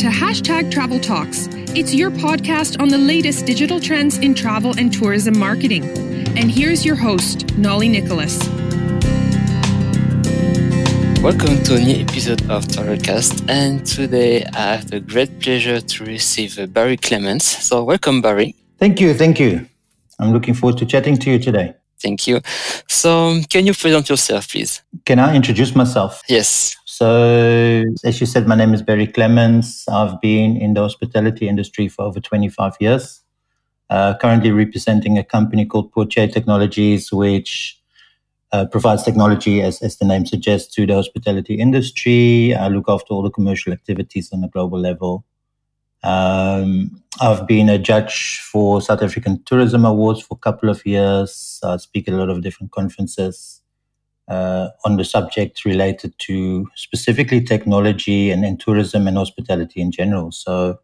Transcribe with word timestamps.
to 0.00 0.06
hashtag 0.06 0.70
Travel 0.70 0.98
Talks. 0.98 1.46
It's 1.76 1.94
your 1.94 2.10
podcast 2.10 2.80
on 2.80 2.88
the 2.88 2.96
latest 2.96 3.44
digital 3.44 3.78
trends 3.78 4.16
in 4.16 4.34
travel 4.34 4.72
and 4.78 4.90
tourism 4.90 5.38
marketing. 5.38 5.84
And 6.38 6.50
here's 6.50 6.86
your 6.86 6.96
host, 6.96 7.54
Nolly 7.58 7.86
Nicholas. 7.86 8.38
Welcome 11.22 11.62
to 11.64 11.74
a 11.74 11.80
new 11.80 11.96
episode 12.02 12.40
of 12.48 12.64
Travelcast, 12.64 13.46
and 13.50 13.84
today 13.84 14.42
I 14.54 14.76
have 14.76 14.90
the 14.90 15.00
great 15.00 15.38
pleasure 15.38 15.82
to 15.82 16.04
receive 16.06 16.58
uh, 16.58 16.64
Barry 16.64 16.96
Clements. 16.96 17.44
So, 17.44 17.84
welcome, 17.84 18.22
Barry. 18.22 18.54
Thank 18.78 19.02
you, 19.02 19.12
thank 19.12 19.38
you. 19.38 19.66
I'm 20.18 20.32
looking 20.32 20.54
forward 20.54 20.78
to 20.78 20.86
chatting 20.86 21.18
to 21.18 21.30
you 21.30 21.38
today. 21.38 21.74
Thank 22.00 22.26
you. 22.26 22.40
So, 22.88 23.38
can 23.50 23.66
you 23.66 23.74
present 23.74 24.08
yourself, 24.08 24.48
please? 24.48 24.80
Can 25.04 25.18
I 25.18 25.36
introduce 25.36 25.76
myself? 25.76 26.22
Yes. 26.26 26.74
So, 27.00 27.86
as 28.04 28.20
you 28.20 28.26
said, 28.26 28.46
my 28.46 28.54
name 28.54 28.74
is 28.74 28.82
Barry 28.82 29.06
Clements. 29.06 29.88
I've 29.88 30.20
been 30.20 30.58
in 30.58 30.74
the 30.74 30.82
hospitality 30.82 31.48
industry 31.48 31.88
for 31.88 32.02
over 32.02 32.20
25 32.20 32.74
years. 32.78 33.22
Uh, 33.88 34.18
currently 34.18 34.50
representing 34.50 35.16
a 35.16 35.24
company 35.24 35.64
called 35.64 35.90
Portier 35.92 36.28
Technologies, 36.28 37.10
which 37.10 37.80
uh, 38.52 38.66
provides 38.66 39.02
technology, 39.02 39.62
as, 39.62 39.80
as 39.80 39.96
the 39.96 40.04
name 40.04 40.26
suggests, 40.26 40.74
to 40.74 40.84
the 40.84 40.92
hospitality 40.92 41.54
industry. 41.54 42.54
I 42.54 42.68
look 42.68 42.84
after 42.86 43.14
all 43.14 43.22
the 43.22 43.30
commercial 43.30 43.72
activities 43.72 44.30
on 44.34 44.44
a 44.44 44.48
global 44.48 44.78
level. 44.78 45.24
Um, 46.02 47.02
I've 47.18 47.46
been 47.46 47.70
a 47.70 47.78
judge 47.78 48.40
for 48.40 48.82
South 48.82 49.02
African 49.02 49.42
Tourism 49.44 49.86
Awards 49.86 50.20
for 50.20 50.34
a 50.34 50.38
couple 50.38 50.68
of 50.68 50.84
years. 50.84 51.60
I 51.64 51.78
speak 51.78 52.08
at 52.08 52.14
a 52.14 52.18
lot 52.18 52.28
of 52.28 52.42
different 52.42 52.72
conferences 52.72 53.59
on 54.30 54.96
the 54.96 55.04
subjects 55.04 55.64
related 55.64 56.14
to 56.18 56.68
specifically 56.76 57.42
technology 57.42 58.30
and, 58.30 58.44
and 58.44 58.60
tourism 58.60 59.06
and 59.06 59.16
hospitality 59.16 59.80
in 59.80 59.90
general. 59.90 60.30
So 60.32 60.78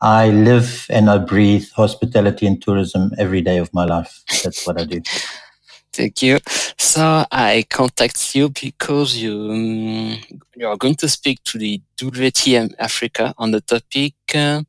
I 0.00 0.30
live 0.30 0.86
and 0.90 1.08
I 1.08 1.18
breathe 1.18 1.66
hospitality 1.74 2.46
and 2.46 2.60
tourism 2.60 3.12
every 3.18 3.40
day 3.40 3.58
of 3.58 3.72
my 3.72 3.84
life. 3.84 4.22
That's 4.42 4.66
what 4.66 4.80
I 4.80 4.84
do. 4.84 5.02
Thank 5.92 6.22
you. 6.22 6.38
So 6.76 7.24
I 7.30 7.64
contact 7.70 8.34
you 8.34 8.48
because 8.48 9.16
you 9.16 9.50
um, 9.50 10.18
you 10.56 10.66
are 10.66 10.76
going 10.76 10.96
to 10.96 11.08
speak 11.08 11.42
to 11.44 11.58
the 11.58 11.80
WTM 11.96 12.74
Africa 12.80 13.32
on 13.38 13.52
the 13.52 13.60
topic 13.60 14.14
uh, 14.34 14.62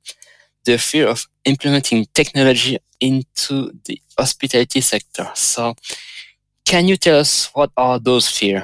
the 0.66 0.78
fear 0.78 1.08
of 1.08 1.26
implementing 1.46 2.06
technology 2.14 2.78
into 3.00 3.72
the 3.86 4.00
hospitality 4.18 4.82
sector. 4.82 5.30
So 5.34 5.76
can 6.66 6.88
you 6.88 6.98
tell 6.98 7.20
us 7.20 7.50
what 7.54 7.72
are 7.78 8.00
those 8.00 8.28
fears? 8.28 8.64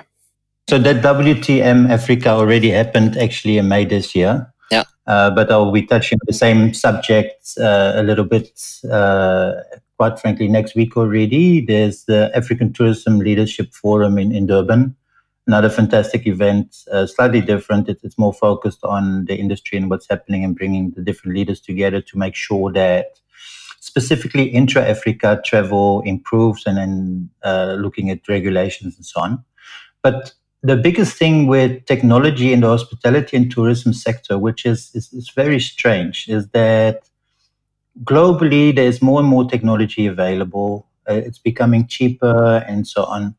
So 0.70 0.78
that 0.80 1.04
WTM 1.04 1.90
Africa 1.90 2.30
already 2.30 2.70
happened 2.70 3.18
actually 3.18 3.58
in 3.58 3.68
May 3.68 3.86
this 3.86 4.16
year. 4.16 4.52
Yeah. 4.72 4.84
Uh, 5.06 5.30
but 5.32 5.52
I'll 5.52 5.72
be 5.72 5.86
touching 5.86 6.18
the 6.28 6.34
same 6.34 6.74
subject 6.74 7.54
uh, 7.60 7.94
a 7.96 8.04
little 8.04 8.26
bit 8.26 8.60
uh, 8.90 9.54
quite 10.02 10.20
frankly, 10.20 10.48
next 10.48 10.74
week 10.74 10.98
already. 10.98 11.64
There's 11.64 12.06
the 12.06 12.32
African 12.34 12.74
Tourism 12.74 13.20
Leadership 13.20 13.72
Forum 13.72 14.18
in, 14.18 14.32
in 14.32 14.48
Durban. 14.48 14.96
Another 15.46 15.70
fantastic 15.70 16.26
event, 16.26 16.76
uh, 16.92 17.06
slightly 17.06 17.40
different. 17.40 17.88
It, 17.88 18.00
it's 18.02 18.18
more 18.18 18.34
focused 18.34 18.84
on 18.84 19.26
the 19.26 19.36
industry 19.36 19.78
and 19.78 19.92
what's 19.92 20.10
happening 20.10 20.44
and 20.44 20.56
bringing 20.56 20.90
the 20.96 21.04
different 21.04 21.38
leaders 21.38 21.62
together 21.62 22.02
to 22.02 22.18
make 22.18 22.34
sure 22.34 22.72
that 22.72 23.20
specifically 23.92 24.46
intra 24.46 24.82
Africa 24.88 25.42
travel 25.44 26.02
improves 26.06 26.66
and 26.66 26.78
then 26.78 27.30
uh, 27.44 27.76
looking 27.78 28.10
at 28.10 28.26
regulations 28.30 28.96
and 28.96 29.06
so 29.06 29.20
on. 29.20 29.44
But 30.02 30.34
the 30.64 30.78
biggest 30.78 31.18
thing 31.18 31.48
with 31.48 31.86
technology 31.88 32.54
in 32.54 32.62
the 32.62 32.70
hospitality 32.70 33.36
and 33.36 33.52
tourism 33.52 33.92
sector, 33.92 34.38
which 34.38 34.66
is, 34.66 34.92
is, 34.94 35.12
is 35.12 35.30
very 35.36 35.60
strange, 35.60 36.30
is 36.30 36.48
that 36.50 37.10
globally, 38.06 38.74
there's 38.74 39.02
more 39.02 39.20
and 39.20 39.28
more 39.28 39.44
technology 39.50 40.08
available. 40.08 40.88
Uh, 41.10 41.16
it's 41.16 41.40
becoming 41.40 41.86
cheaper 41.86 42.64
and 42.70 42.88
so 42.88 43.04
on. 43.04 43.36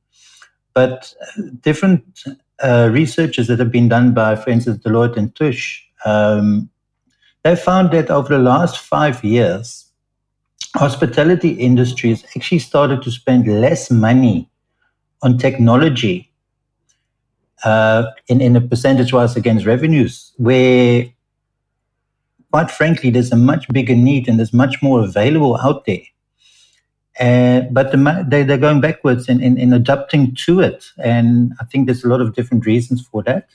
But 0.75 1.15
different 1.62 2.05
uh, 2.62 2.91
researches 2.93 3.47
that 3.47 3.59
have 3.59 3.72
been 3.72 3.88
done 3.88 4.12
by, 4.12 4.37
for 4.37 4.50
instance, 4.50 4.84
Deloitte 4.84 5.16
and 5.16 5.34
Touche, 5.34 5.81
um, 6.05 6.69
they 7.43 7.56
found 7.56 7.91
that 7.93 8.10
over 8.10 8.28
the 8.28 8.43
last 8.43 8.78
five 8.78 9.25
years, 9.25 9.91
hospitality 10.75 11.50
industries 11.50 12.25
actually 12.37 12.59
started 12.59 13.03
to 13.03 13.11
spend 13.11 13.47
less 13.47 13.91
money 13.91 14.49
on 15.23 15.39
technology 15.39 16.31
uh, 17.65 18.05
in, 18.28 18.41
in 18.41 18.56
a 18.56 18.61
percentage 18.61 19.12
wise 19.12 19.37
against 19.37 19.67
revenues, 19.67 20.33
where 20.37 21.06
quite 22.53 22.71
frankly, 22.71 23.11
there's 23.11 23.33
a 23.33 23.37
much 23.37 23.67
bigger 23.69 23.97
need 23.97 24.28
and 24.28 24.39
there's 24.39 24.53
much 24.53 24.83
more 24.83 25.03
available 25.03 25.56
out 25.56 25.87
there. 25.87 26.03
Uh, 27.19 27.62
but 27.71 27.91
the, 27.93 28.27
they, 28.29 28.43
they're 28.43 28.59
going 28.59 28.81
backwards 28.81 29.29
in, 29.29 29.43
in, 29.43 29.59
in, 29.59 29.73
adapting 29.73 30.34
to 30.34 30.61
it. 30.61 30.84
And 30.99 31.53
I 31.61 31.65
think 31.65 31.87
there's 31.87 32.05
a 32.05 32.09
lot 32.09 32.21
of 32.21 32.34
different 32.34 32.67
reasons 32.67 33.06
for 33.06 33.23
that. 33.25 33.49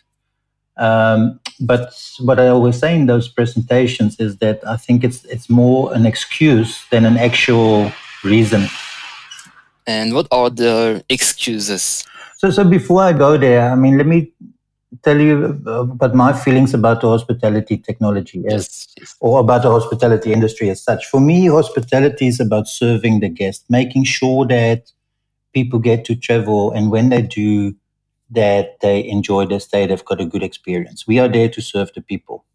Um, 0.77 1.39
but 1.59 1.93
what 2.19 2.39
I 2.39 2.47
always 2.47 2.79
say 2.79 2.95
in 2.95 3.05
those 3.05 3.27
presentations 3.27 4.19
is 4.19 4.37
that 4.37 4.65
I 4.67 4.77
think 4.77 5.03
it's, 5.03 5.25
it's 5.25 5.49
more 5.49 5.93
an 5.93 6.05
excuse 6.05 6.85
than 6.91 7.05
an 7.05 7.17
actual 7.17 7.91
reason. 8.23 8.67
And 9.85 10.13
what 10.13 10.27
are 10.31 10.49
the 10.49 11.03
excuses? 11.09 12.05
So, 12.37 12.51
so 12.51 12.63
before 12.63 13.01
I 13.01 13.13
go 13.13 13.37
there, 13.37 13.71
I 13.71 13.75
mean, 13.75 13.97
let 13.97 14.05
me 14.05 14.31
tell 15.03 15.19
you 15.19 15.61
uh, 15.65 15.81
about 15.81 16.15
my 16.15 16.33
feelings 16.33 16.73
about 16.73 17.01
the 17.01 17.07
hospitality 17.07 17.77
technology 17.77 18.43
as, 18.47 18.87
yes. 18.97 19.15
or 19.19 19.39
about 19.39 19.63
the 19.63 19.69
hospitality 19.69 20.31
industry 20.33 20.69
as 20.69 20.81
such. 20.81 21.05
For 21.07 21.19
me, 21.19 21.47
hospitality 21.47 22.27
is 22.27 22.39
about 22.39 22.67
serving 22.67 23.19
the 23.19 23.29
guest, 23.29 23.65
making 23.69 24.05
sure 24.05 24.45
that 24.47 24.91
people 25.53 25.79
get 25.79 26.05
to 26.05 26.15
travel, 26.15 26.71
and 26.71 26.91
when 26.91 27.09
they 27.09 27.21
do, 27.21 27.75
that 28.29 28.79
they 28.81 29.07
enjoy 29.07 29.45
stay, 29.59 29.85
they've 29.87 30.05
got 30.05 30.21
a 30.21 30.25
good 30.25 30.43
experience. 30.43 31.07
We 31.07 31.19
are 31.19 31.27
there 31.27 31.49
to 31.49 31.61
serve 31.61 31.91
the 31.93 32.01
people. 32.01 32.45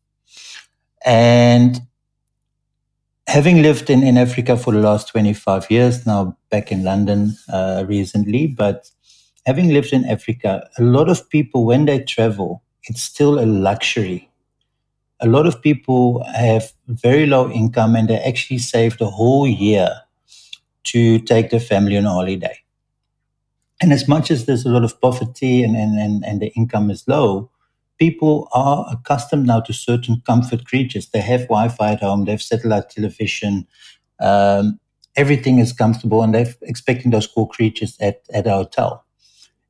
And 1.04 1.82
having 3.26 3.62
lived 3.62 3.90
in, 3.90 4.02
in 4.02 4.16
Africa 4.16 4.56
for 4.56 4.72
the 4.72 4.80
last 4.80 5.08
25 5.08 5.70
years, 5.70 6.06
now 6.06 6.36
back 6.50 6.72
in 6.72 6.84
London 6.84 7.36
uh, 7.52 7.84
recently, 7.86 8.46
but 8.46 8.90
having 9.46 9.70
lived 9.70 9.92
in 9.92 10.04
Africa, 10.04 10.68
a 10.78 10.82
lot 10.82 11.08
of 11.08 11.28
people, 11.30 11.64
when 11.64 11.84
they 11.86 12.00
travel, 12.00 12.62
it's 12.84 13.02
still 13.02 13.38
a 13.40 13.46
luxury. 13.46 14.30
A 15.20 15.28
lot 15.28 15.46
of 15.46 15.62
people 15.62 16.24
have 16.24 16.72
very 16.88 17.26
low 17.26 17.50
income 17.50 17.96
and 17.96 18.08
they 18.08 18.18
actually 18.18 18.58
save 18.58 18.98
the 18.98 19.10
whole 19.10 19.46
year 19.48 19.88
to 20.84 21.20
take 21.20 21.50
their 21.50 21.60
family 21.60 21.98
on 21.98 22.04
holiday. 22.04 22.61
And 23.82 23.92
as 23.92 24.06
much 24.06 24.30
as 24.30 24.46
there's 24.46 24.64
a 24.64 24.68
lot 24.68 24.84
of 24.84 24.98
poverty 25.00 25.64
and, 25.64 25.76
and, 25.76 25.98
and, 25.98 26.24
and 26.24 26.40
the 26.40 26.52
income 26.54 26.88
is 26.88 27.06
low, 27.08 27.50
people 27.98 28.48
are 28.52 28.86
accustomed 28.90 29.46
now 29.46 29.60
to 29.60 29.72
certain 29.72 30.22
comfort 30.24 30.64
creatures. 30.64 31.08
They 31.08 31.20
have 31.20 31.42
Wi 31.42 31.68
Fi 31.68 31.92
at 31.92 32.00
home, 32.00 32.24
they 32.24 32.30
have 32.30 32.42
satellite 32.42 32.90
television, 32.90 33.66
um, 34.20 34.78
everything 35.16 35.58
is 35.58 35.72
comfortable, 35.72 36.22
and 36.22 36.32
they're 36.32 36.54
expecting 36.62 37.10
those 37.10 37.26
cool 37.26 37.48
creatures 37.48 37.96
at, 38.00 38.22
at 38.32 38.46
a 38.46 38.50
hotel. 38.50 39.04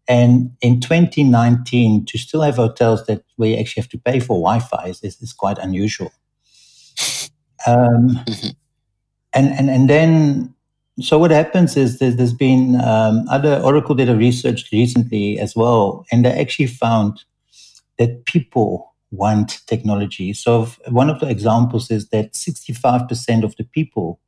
And 0.09 0.55
in 0.61 0.81
2019, 0.81 2.05
to 2.07 2.19
still 2.19 2.43
have 2.43 2.57
hotels 2.57 3.07
that 3.07 3.25
where 3.37 3.51
you 3.51 3.57
actually 3.57 3.81
have 3.81 3.91
to 3.91 3.99
pay 3.99 4.21
for 4.21 4.39
Wi-Fi 4.41 4.89
is, 4.89 5.03
is, 5.03 5.23
is 5.23 5.33
quite 5.33 5.59
unusual. 5.59 6.13
Um, 7.67 8.21
mm-hmm. 8.27 8.49
and, 9.33 9.49
and, 9.49 9.71
and 9.71 9.89
then, 9.89 10.55
so 11.01 11.19
what 11.19 11.31
happens 11.31 11.77
is 11.77 11.99
there's, 11.99 12.17
there's 12.17 12.35
been 12.35 12.81
um, 12.81 13.27
other 13.31 13.61
Oracle 13.63 13.95
did 13.95 14.09
a 14.09 14.17
research 14.17 14.71
recently 14.73 15.39
as 15.39 15.57
well, 15.57 16.05
and 16.13 16.25
they 16.25 16.33
actually 16.33 16.67
found 16.67 17.25
that 17.99 18.27
people 18.27 18.95
want 19.11 19.61
technology. 19.67 20.33
So 20.33 20.67
one 20.89 21.09
of 21.09 21.21
the 21.21 21.29
examples 21.29 21.91
is 21.91 22.09
that 22.09 22.33
65% 22.33 23.45
of 23.45 23.57
the 23.57 23.65
people 23.65 24.21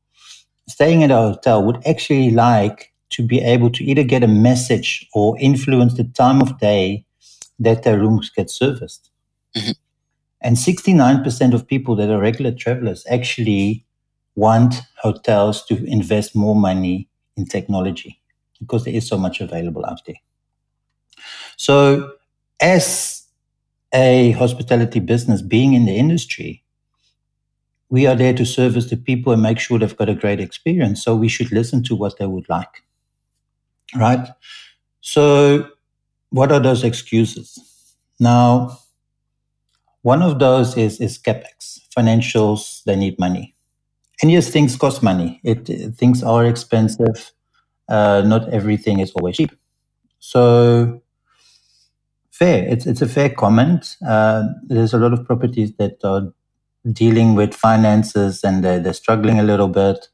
staying 0.68 1.02
at 1.02 1.10
a 1.10 1.16
hotel 1.16 1.64
would 1.64 1.86
actually 1.86 2.30
like 2.30 2.92
to 3.10 3.22
be 3.22 3.40
able 3.40 3.70
to 3.70 3.84
either 3.84 4.02
get 4.02 4.22
a 4.22 4.28
message 4.28 5.06
or 5.14 5.38
influence 5.38 5.94
the 5.94 6.04
time 6.04 6.40
of 6.40 6.58
day 6.58 7.04
that 7.58 7.82
their 7.82 7.98
rooms 7.98 8.30
get 8.30 8.50
serviced. 8.50 9.10
Mm-hmm. 9.56 9.70
And 10.40 10.56
69% 10.56 11.54
of 11.54 11.66
people 11.66 11.96
that 11.96 12.10
are 12.10 12.20
regular 12.20 12.52
travelers 12.52 13.06
actually 13.08 13.83
want 14.36 14.74
hotels 15.02 15.64
to 15.66 15.84
invest 15.86 16.34
more 16.36 16.56
money 16.56 17.08
in 17.36 17.46
technology 17.46 18.20
because 18.60 18.84
there 18.84 18.94
is 18.94 19.06
so 19.08 19.18
much 19.18 19.40
available 19.40 19.84
out 19.86 20.00
there. 20.06 20.16
So, 21.56 22.14
as 22.60 23.24
a 23.94 24.32
hospitality 24.32 25.00
business 25.00 25.42
being 25.42 25.74
in 25.74 25.86
the 25.86 25.96
industry, 25.96 26.64
we 27.88 28.06
are 28.06 28.14
there 28.14 28.34
to 28.34 28.44
service 28.44 28.90
the 28.90 28.96
people 28.96 29.32
and 29.32 29.40
make 29.42 29.58
sure 29.58 29.78
they've 29.78 29.96
got 29.96 30.08
a 30.10 30.14
great 30.14 30.38
experience. 30.40 31.02
So, 31.02 31.16
we 31.16 31.28
should 31.28 31.50
listen 31.50 31.82
to 31.84 31.96
what 31.96 32.18
they 32.18 32.26
would 32.26 32.48
like 32.50 32.82
right? 33.94 34.28
So, 35.00 35.68
what 36.30 36.52
are 36.52 36.60
those 36.60 36.84
excuses? 36.84 37.58
Now, 38.20 38.78
One 40.02 40.22
of 40.22 40.38
those 40.38 40.76
is, 40.76 41.00
is 41.00 41.18
capex. 41.18 41.80
Financials, 41.96 42.84
they 42.84 42.94
need 42.94 43.18
money. 43.18 43.53
And 44.22 44.30
yes, 44.30 44.48
things 44.48 44.76
cost 44.76 45.02
money. 45.02 45.40
It, 45.44 45.66
things 45.96 46.22
are 46.22 46.46
expensive. 46.46 47.32
Uh, 47.88 48.22
not 48.24 48.48
everything 48.50 49.00
is 49.00 49.12
always 49.12 49.36
cheap. 49.36 49.50
So 50.18 51.02
fair. 52.30 52.66
It's 52.68 52.86
it's 52.86 53.02
a 53.02 53.08
fair 53.08 53.28
comment. 53.30 53.96
Uh, 54.06 54.44
there's 54.66 54.94
a 54.94 54.98
lot 54.98 55.12
of 55.12 55.24
properties 55.26 55.72
that 55.78 55.98
are 56.04 56.32
dealing 56.92 57.34
with 57.34 57.54
finances 57.54 58.44
and 58.44 58.64
they're, 58.64 58.80
they're 58.80 58.92
struggling 58.92 59.38
a 59.38 59.42
little 59.42 59.68
bit. 59.68 60.08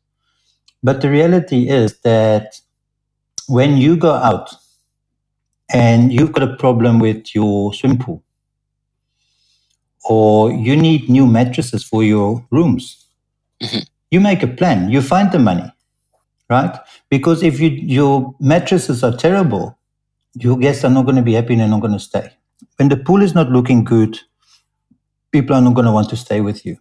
But 0.82 1.00
the 1.00 1.10
reality 1.10 1.68
is 1.68 2.00
that 2.00 2.60
when 3.48 3.76
you 3.76 3.96
go 3.96 4.12
out 4.12 4.54
and 5.72 6.12
you've 6.12 6.32
got 6.32 6.42
a 6.48 6.56
problem 6.56 6.98
with 6.98 7.34
your 7.34 7.74
swim 7.74 7.98
pool, 7.98 8.22
or 10.04 10.50
you 10.50 10.76
need 10.76 11.10
new 11.10 11.26
mattresses 11.26 11.84
for 11.84 12.02
your 12.02 12.46
rooms, 12.50 13.06
mm-hmm. 13.62 13.80
You 14.10 14.20
make 14.20 14.42
a 14.42 14.48
plan. 14.48 14.90
You 14.90 15.02
find 15.02 15.30
the 15.32 15.38
money, 15.38 15.70
right? 16.48 16.76
Because 17.08 17.42
if 17.42 17.60
you, 17.60 17.70
your 17.70 18.34
mattresses 18.40 19.02
are 19.04 19.16
terrible, 19.16 19.78
your 20.34 20.58
guests 20.58 20.84
are 20.84 20.90
not 20.90 21.04
going 21.04 21.16
to 21.16 21.22
be 21.22 21.34
happy 21.34 21.54
and 21.54 21.60
they're 21.60 21.68
not 21.68 21.80
going 21.80 21.92
to 21.92 22.00
stay. 22.00 22.32
When 22.76 22.88
the 22.88 22.96
pool 22.96 23.22
is 23.22 23.34
not 23.34 23.50
looking 23.50 23.84
good, 23.84 24.18
people 25.32 25.56
are 25.56 25.62
not 25.62 25.74
going 25.74 25.86
to 25.86 25.92
want 25.92 26.08
to 26.10 26.16
stay 26.16 26.40
with 26.40 26.64
you. 26.66 26.76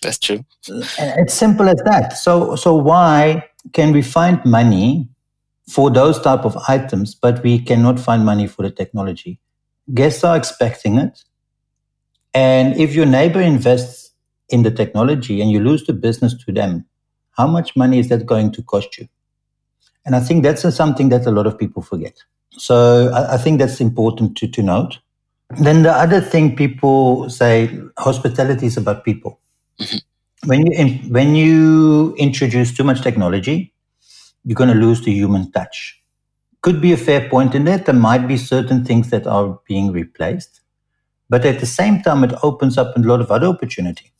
That's 0.00 0.18
true. 0.18 0.44
Uh, 0.70 0.84
it's 1.16 1.34
simple 1.34 1.68
as 1.68 1.80
that. 1.84 2.12
So, 2.12 2.56
so 2.56 2.74
why 2.74 3.48
can 3.72 3.92
we 3.92 4.02
find 4.02 4.42
money 4.44 5.08
for 5.68 5.90
those 5.90 6.20
type 6.20 6.44
of 6.44 6.56
items, 6.68 7.14
but 7.14 7.42
we 7.42 7.58
cannot 7.58 7.98
find 8.00 8.24
money 8.24 8.46
for 8.46 8.62
the 8.62 8.70
technology? 8.70 9.40
Guests 9.92 10.22
are 10.22 10.36
expecting 10.36 10.98
it, 10.98 11.24
and 12.34 12.76
if 12.76 12.94
your 12.94 13.06
neighbor 13.06 13.40
invests 13.40 14.07
in 14.48 14.62
the 14.62 14.70
technology 14.70 15.40
and 15.40 15.50
you 15.50 15.60
lose 15.60 15.84
the 15.84 15.92
business 15.92 16.34
to 16.44 16.52
them, 16.52 16.86
how 17.32 17.46
much 17.46 17.76
money 17.76 17.98
is 17.98 18.08
that 18.08 18.26
going 18.26 18.50
to 18.52 18.62
cost 18.62 18.98
you? 18.98 19.08
And 20.04 20.16
I 20.16 20.20
think 20.20 20.42
that's 20.42 20.74
something 20.74 21.10
that 21.10 21.26
a 21.26 21.30
lot 21.30 21.46
of 21.46 21.58
people 21.58 21.82
forget. 21.82 22.14
So 22.52 23.10
I, 23.12 23.34
I 23.34 23.36
think 23.36 23.58
that's 23.58 23.80
important 23.80 24.36
to, 24.38 24.48
to 24.48 24.62
note. 24.62 24.98
Then 25.60 25.82
the 25.82 25.92
other 25.92 26.20
thing 26.20 26.56
people 26.56 27.30
say, 27.30 27.78
hospitality 27.98 28.66
is 28.66 28.76
about 28.76 29.04
people. 29.04 29.40
Mm-hmm. 29.80 29.98
When 30.48 30.66
you 30.66 30.98
when 31.08 31.34
you 31.34 32.14
introduce 32.14 32.72
too 32.72 32.84
much 32.84 33.02
technology, 33.02 33.74
you're 34.44 34.54
going 34.54 34.70
to 34.70 34.76
lose 34.76 35.04
the 35.04 35.12
human 35.12 35.50
touch. 35.50 36.00
Could 36.60 36.80
be 36.80 36.92
a 36.92 36.96
fair 36.96 37.28
point 37.28 37.54
in 37.54 37.64
that. 37.64 37.86
There 37.86 37.94
might 37.94 38.28
be 38.28 38.36
certain 38.36 38.84
things 38.84 39.10
that 39.10 39.26
are 39.26 39.58
being 39.66 39.90
replaced, 39.90 40.60
but 41.28 41.44
at 41.44 41.60
the 41.60 41.66
same 41.66 42.02
time, 42.02 42.22
it 42.24 42.32
opens 42.42 42.78
up 42.78 42.96
a 42.96 43.00
lot 43.00 43.20
of 43.20 43.30
other 43.30 43.48
opportunity. 43.48 44.12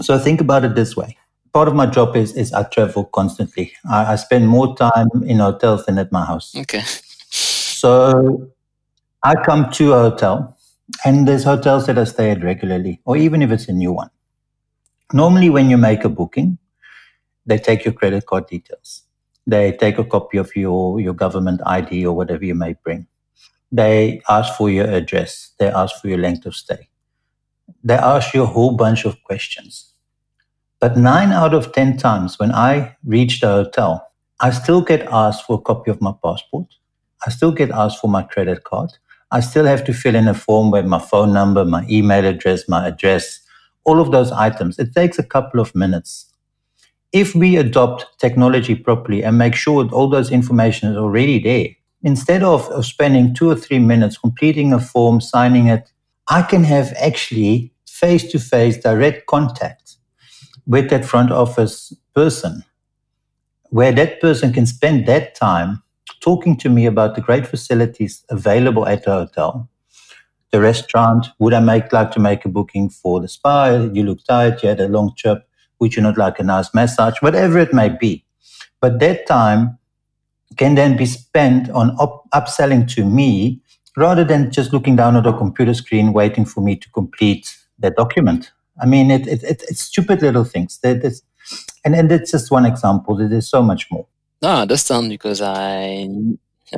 So 0.00 0.18
think 0.18 0.40
about 0.40 0.64
it 0.64 0.74
this 0.74 0.96
way. 0.96 1.16
Part 1.52 1.68
of 1.68 1.74
my 1.74 1.86
job 1.86 2.16
is 2.16 2.34
is 2.34 2.52
I 2.52 2.64
travel 2.64 3.04
constantly. 3.04 3.72
I, 3.90 4.12
I 4.12 4.16
spend 4.16 4.48
more 4.48 4.76
time 4.76 5.08
in 5.24 5.38
hotels 5.38 5.86
than 5.86 5.98
at 5.98 6.12
my 6.12 6.24
house. 6.24 6.54
Okay. 6.54 6.82
So 7.30 8.50
I 9.22 9.34
come 9.34 9.70
to 9.72 9.92
a 9.92 10.10
hotel, 10.10 10.56
and 11.04 11.26
there's 11.26 11.44
hotels 11.44 11.86
that 11.86 11.98
I 11.98 12.04
stay 12.04 12.30
at 12.30 12.42
regularly, 12.42 13.00
or 13.04 13.16
even 13.16 13.42
if 13.42 13.50
it's 13.50 13.68
a 13.68 13.72
new 13.72 13.92
one. 13.92 14.10
Normally, 15.12 15.50
when 15.50 15.70
you 15.70 15.78
make 15.78 16.04
a 16.04 16.08
booking, 16.08 16.58
they 17.46 17.58
take 17.58 17.84
your 17.84 17.94
credit 17.94 18.26
card 18.26 18.46
details. 18.46 19.02
They 19.46 19.72
take 19.72 19.98
a 19.98 20.04
copy 20.04 20.38
of 20.38 20.54
your, 20.56 21.00
your 21.00 21.14
government 21.14 21.60
ID 21.64 22.04
or 22.04 22.14
whatever 22.14 22.44
you 22.44 22.54
may 22.54 22.74
bring. 22.74 23.06
They 23.70 24.20
ask 24.28 24.54
for 24.54 24.68
your 24.68 24.86
address. 24.86 25.52
They 25.58 25.68
ask 25.68 26.00
for 26.00 26.08
your 26.08 26.18
length 26.18 26.46
of 26.46 26.56
stay. 26.56 26.88
They 27.84 27.94
ask 27.94 28.34
you 28.34 28.42
a 28.42 28.46
whole 28.46 28.76
bunch 28.76 29.04
of 29.04 29.22
questions. 29.24 29.92
But 30.80 30.96
nine 30.96 31.32
out 31.32 31.54
of 31.54 31.72
10 31.72 31.96
times 31.96 32.38
when 32.38 32.52
I 32.52 32.96
reach 33.04 33.40
the 33.40 33.48
hotel, 33.48 34.06
I 34.40 34.50
still 34.50 34.82
get 34.82 35.08
asked 35.10 35.46
for 35.46 35.58
a 35.58 35.62
copy 35.62 35.90
of 35.90 36.02
my 36.02 36.12
passport. 36.22 36.66
I 37.26 37.30
still 37.30 37.52
get 37.52 37.70
asked 37.70 37.98
for 37.98 38.08
my 38.08 38.22
credit 38.22 38.64
card. 38.64 38.90
I 39.30 39.40
still 39.40 39.64
have 39.64 39.84
to 39.84 39.94
fill 39.94 40.14
in 40.14 40.28
a 40.28 40.34
form 40.34 40.70
with 40.70 40.84
my 40.84 40.98
phone 40.98 41.32
number, 41.32 41.64
my 41.64 41.86
email 41.88 42.24
address, 42.24 42.68
my 42.68 42.86
address, 42.86 43.40
all 43.84 44.00
of 44.00 44.12
those 44.12 44.30
items. 44.30 44.78
It 44.78 44.94
takes 44.94 45.18
a 45.18 45.22
couple 45.24 45.60
of 45.60 45.74
minutes. 45.74 46.32
If 47.12 47.34
we 47.34 47.56
adopt 47.56 48.06
technology 48.18 48.74
properly 48.74 49.24
and 49.24 49.38
make 49.38 49.54
sure 49.54 49.82
that 49.82 49.92
all 49.92 50.08
those 50.08 50.30
information 50.30 50.90
is 50.90 50.96
already 50.96 51.38
there, 51.38 51.68
instead 52.02 52.42
of, 52.42 52.68
of 52.68 52.84
spending 52.84 53.34
two 53.34 53.50
or 53.50 53.56
three 53.56 53.78
minutes 53.78 54.18
completing 54.18 54.72
a 54.72 54.78
form, 54.78 55.20
signing 55.20 55.68
it, 55.68 55.90
I 56.28 56.42
can 56.42 56.64
have 56.64 56.92
actually 57.00 57.72
face 57.88 58.30
to 58.30 58.38
face 58.38 58.76
direct 58.78 59.26
contact 59.26 59.96
with 60.66 60.90
that 60.90 61.04
front 61.04 61.32
office 61.32 61.92
person 62.14 62.64
where 63.70 63.92
that 63.92 64.20
person 64.20 64.52
can 64.52 64.66
spend 64.66 65.06
that 65.06 65.34
time 65.34 65.82
talking 66.20 66.56
to 66.56 66.68
me 66.68 66.86
about 66.86 67.14
the 67.14 67.20
great 67.20 67.46
facilities 67.46 68.24
available 68.30 68.86
at 68.86 69.04
the 69.04 69.10
hotel, 69.12 69.68
the 70.52 70.60
restaurant. 70.60 71.28
Would 71.38 71.54
I 71.54 71.60
make 71.60 71.92
like 71.92 72.12
to 72.12 72.20
make 72.20 72.44
a 72.44 72.48
booking 72.48 72.90
for 72.90 73.20
the 73.20 73.28
spa? 73.28 73.68
You 73.92 74.04
look 74.04 74.24
tired. 74.24 74.62
You 74.62 74.70
had 74.70 74.80
a 74.80 74.88
long 74.88 75.14
trip. 75.16 75.48
Would 75.80 75.96
you 75.96 76.02
not 76.02 76.18
like 76.18 76.38
a 76.40 76.44
nice 76.44 76.74
massage? 76.74 77.16
Whatever 77.20 77.58
it 77.58 77.74
may 77.74 77.90
be. 77.90 78.24
But 78.80 79.00
that 79.00 79.26
time 79.26 79.78
can 80.56 80.74
then 80.74 80.96
be 80.96 81.06
spent 81.06 81.70
on 81.70 81.96
up- 82.00 82.24
upselling 82.34 82.88
to 82.94 83.04
me 83.04 83.62
rather 83.96 84.24
than 84.24 84.50
just 84.50 84.72
looking 84.72 84.96
down 84.96 85.16
at 85.16 85.26
a 85.26 85.32
computer 85.32 85.74
screen 85.74 86.12
waiting 86.12 86.44
for 86.44 86.60
me 86.60 86.76
to 86.76 86.88
complete 86.90 87.56
that 87.78 87.96
document. 87.96 88.52
I 88.80 88.86
mean, 88.86 89.10
it, 89.10 89.26
it, 89.26 89.42
it 89.42 89.62
it's 89.68 89.80
stupid 89.80 90.22
little 90.22 90.44
things. 90.44 90.78
That 90.82 91.04
is, 91.04 91.22
and, 91.84 91.94
and 91.94 92.12
it's 92.12 92.30
just 92.30 92.50
one 92.50 92.66
example. 92.66 93.16
There's 93.16 93.48
so 93.48 93.62
much 93.62 93.90
more. 93.90 94.06
No, 94.42 94.48
I 94.48 94.62
understand 94.62 95.08
because 95.08 95.40
I 95.40 96.08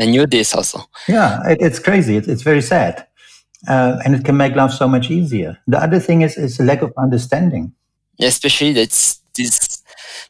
I 0.00 0.04
knew 0.06 0.26
this 0.26 0.54
also. 0.54 0.88
Yeah, 1.08 1.46
it, 1.48 1.58
it's 1.60 1.78
crazy. 1.78 2.16
It, 2.16 2.28
it's 2.28 2.42
very 2.42 2.62
sad, 2.62 3.06
uh, 3.66 3.98
and 4.04 4.14
it 4.14 4.24
can 4.24 4.36
make 4.36 4.54
life 4.54 4.70
so 4.72 4.86
much 4.86 5.10
easier. 5.10 5.58
The 5.66 5.78
other 5.82 5.98
thing 5.98 6.22
is 6.22 6.36
is 6.36 6.60
a 6.60 6.64
lack 6.64 6.82
of 6.82 6.92
understanding. 6.96 7.72
Especially 8.20 8.72
that's 8.72 9.20
this 9.34 9.77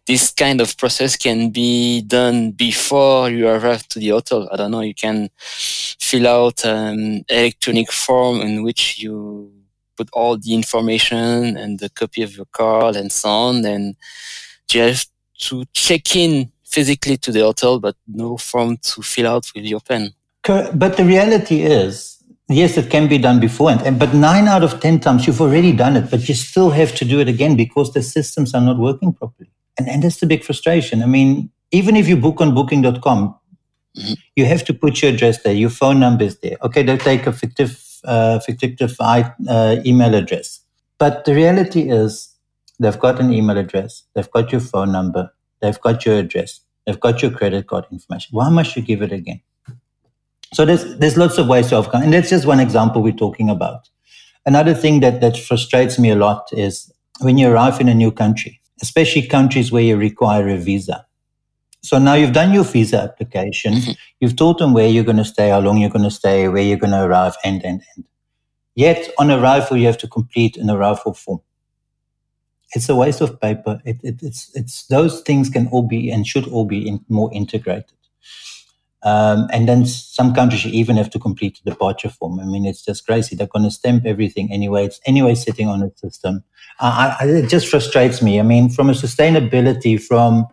this 0.06 0.30
kind 0.30 0.60
of 0.60 0.76
process 0.76 1.16
can 1.16 1.50
be 1.50 2.02
done 2.02 2.52
before 2.52 3.30
you 3.30 3.48
arrive 3.48 3.86
to 3.88 3.98
the 3.98 4.08
hotel. 4.08 4.48
I 4.52 4.56
don't 4.56 4.70
know. 4.70 4.80
You 4.80 4.94
can 4.94 5.30
fill 5.36 6.26
out 6.26 6.64
an 6.64 7.24
electronic 7.28 7.92
form 7.92 8.40
in 8.40 8.62
which 8.62 8.98
you 8.98 9.52
put 9.96 10.08
all 10.12 10.38
the 10.38 10.54
information 10.54 11.56
and 11.56 11.78
the 11.78 11.90
copy 11.90 12.22
of 12.22 12.36
your 12.36 12.46
card 12.52 12.96
and 12.96 13.10
so 13.10 13.28
on. 13.28 13.64
And 13.64 13.96
you 14.72 14.82
have 14.82 15.04
to 15.38 15.64
check 15.72 16.16
in 16.16 16.50
physically 16.64 17.16
to 17.16 17.32
the 17.32 17.40
hotel, 17.40 17.80
but 17.80 17.96
no 18.06 18.36
form 18.36 18.76
to 18.76 19.02
fill 19.02 19.26
out 19.26 19.50
with 19.54 19.64
your 19.64 19.80
pen. 19.80 20.12
But 20.74 20.96
the 20.96 21.04
reality 21.04 21.62
is, 21.62 22.22
yes, 22.48 22.76
it 22.76 22.90
can 22.90 23.08
be 23.08 23.18
done 23.18 23.40
before, 23.40 23.70
and, 23.70 23.98
but 23.98 24.14
nine 24.14 24.48
out 24.48 24.62
of 24.62 24.80
10 24.80 25.00
times 25.00 25.26
you've 25.26 25.40
already 25.40 25.72
done 25.72 25.96
it, 25.96 26.10
but 26.10 26.28
you 26.28 26.34
still 26.34 26.70
have 26.70 26.94
to 26.96 27.04
do 27.04 27.20
it 27.20 27.28
again 27.28 27.56
because 27.56 27.92
the 27.92 28.02
systems 28.02 28.54
are 28.54 28.60
not 28.60 28.78
working 28.78 29.12
properly. 29.12 29.50
And, 29.78 29.88
and 29.88 30.02
that's 30.02 30.20
the 30.20 30.26
big 30.26 30.44
frustration. 30.44 31.02
I 31.02 31.06
mean, 31.06 31.50
even 31.70 31.96
if 31.96 32.08
you 32.08 32.16
book 32.16 32.40
on 32.40 32.54
booking.com, 32.54 33.34
mm-hmm. 33.96 34.12
you 34.36 34.44
have 34.44 34.64
to 34.64 34.74
put 34.74 35.02
your 35.02 35.12
address 35.12 35.42
there, 35.42 35.54
your 35.54 35.70
phone 35.70 36.00
number 36.00 36.24
is 36.24 36.38
there. 36.40 36.56
Okay, 36.62 36.82
they'll 36.82 36.98
take 36.98 37.26
a 37.26 37.32
fictive, 37.32 38.00
uh, 38.04 38.40
fictive 38.40 38.96
uh, 39.00 39.76
email 39.86 40.14
address. 40.14 40.60
But 40.98 41.24
the 41.24 41.34
reality 41.34 41.90
is, 41.90 42.34
they've 42.80 42.98
got 42.98 43.20
an 43.20 43.32
email 43.32 43.58
address, 43.58 44.04
they've 44.14 44.30
got 44.30 44.50
your 44.52 44.60
phone 44.60 44.92
number, 44.92 45.32
They've 45.60 45.80
got 45.80 46.04
your 46.04 46.18
address. 46.18 46.60
They've 46.86 46.98
got 46.98 47.22
your 47.22 47.30
credit 47.30 47.66
card 47.66 47.86
information. 47.90 48.30
Why 48.32 48.48
must 48.48 48.76
you 48.76 48.82
give 48.82 49.02
it 49.02 49.12
again? 49.12 49.40
So 50.54 50.64
there's 50.64 50.96
there's 50.96 51.18
lots 51.18 51.36
of 51.36 51.46
ways 51.46 51.68
to 51.68 51.76
overcome, 51.76 52.02
and 52.02 52.12
that's 52.12 52.30
just 52.30 52.46
one 52.46 52.60
example 52.60 53.02
we're 53.02 53.12
talking 53.12 53.50
about. 53.50 53.88
Another 54.46 54.72
thing 54.72 55.00
that 55.00 55.20
that 55.20 55.36
frustrates 55.36 55.98
me 55.98 56.10
a 56.10 56.16
lot 56.16 56.48
is 56.52 56.90
when 57.20 57.36
you 57.36 57.50
arrive 57.50 57.80
in 57.80 57.88
a 57.88 57.94
new 57.94 58.10
country, 58.10 58.60
especially 58.82 59.26
countries 59.26 59.72
where 59.72 59.82
you 59.82 59.96
require 59.96 60.48
a 60.48 60.56
visa. 60.56 61.06
So 61.82 61.98
now 61.98 62.14
you've 62.14 62.32
done 62.32 62.52
your 62.52 62.64
visa 62.64 63.00
application, 63.02 63.74
mm-hmm. 63.74 63.92
you've 64.20 64.36
told 64.36 64.58
them 64.58 64.72
where 64.72 64.88
you're 64.88 65.04
going 65.04 65.16
to 65.16 65.24
stay, 65.24 65.50
how 65.50 65.60
long 65.60 65.78
you're 65.78 65.90
going 65.90 66.04
to 66.04 66.10
stay, 66.10 66.48
where 66.48 66.62
you're 66.62 66.76
going 66.76 66.92
to 66.92 67.04
arrive, 67.04 67.36
and 67.44 67.64
and 67.64 67.82
and. 67.94 68.04
Yet 68.74 69.10
on 69.18 69.30
arrival, 69.30 69.76
you 69.76 69.86
have 69.86 69.98
to 69.98 70.08
complete 70.08 70.56
an 70.56 70.70
arrival 70.70 71.12
form 71.14 71.40
it's 72.74 72.88
a 72.88 72.94
waste 72.94 73.20
of 73.20 73.40
paper. 73.40 73.80
It, 73.84 73.98
it, 74.02 74.22
it's 74.22 74.50
it's 74.54 74.86
those 74.86 75.20
things 75.22 75.48
can 75.48 75.68
all 75.68 75.82
be 75.82 76.10
and 76.10 76.26
should 76.26 76.46
all 76.48 76.64
be 76.64 76.86
in, 76.86 77.04
more 77.08 77.30
integrated. 77.32 77.92
Um, 79.02 79.48
and 79.52 79.68
then 79.68 79.86
some 79.86 80.34
countries 80.34 80.64
you 80.64 80.72
even 80.72 80.96
have 80.96 81.10
to 81.10 81.18
complete 81.18 81.60
the 81.62 81.70
departure 81.70 82.08
form. 82.08 82.40
I 82.40 82.44
mean, 82.44 82.66
it's 82.66 82.84
just 82.84 83.06
crazy. 83.06 83.36
They're 83.36 83.46
going 83.46 83.64
to 83.64 83.70
stamp 83.70 84.04
everything 84.06 84.52
anyway. 84.52 84.86
It's 84.86 85.00
anyway 85.06 85.34
sitting 85.34 85.68
on 85.68 85.82
a 85.82 85.90
system. 85.96 86.42
I, 86.80 87.16
I, 87.20 87.26
it 87.26 87.48
just 87.48 87.68
frustrates 87.68 88.22
me. 88.22 88.40
I 88.40 88.42
mean, 88.42 88.70
from 88.70 88.90
a 88.90 88.94
sustainability, 88.94 90.02
from 90.02 90.46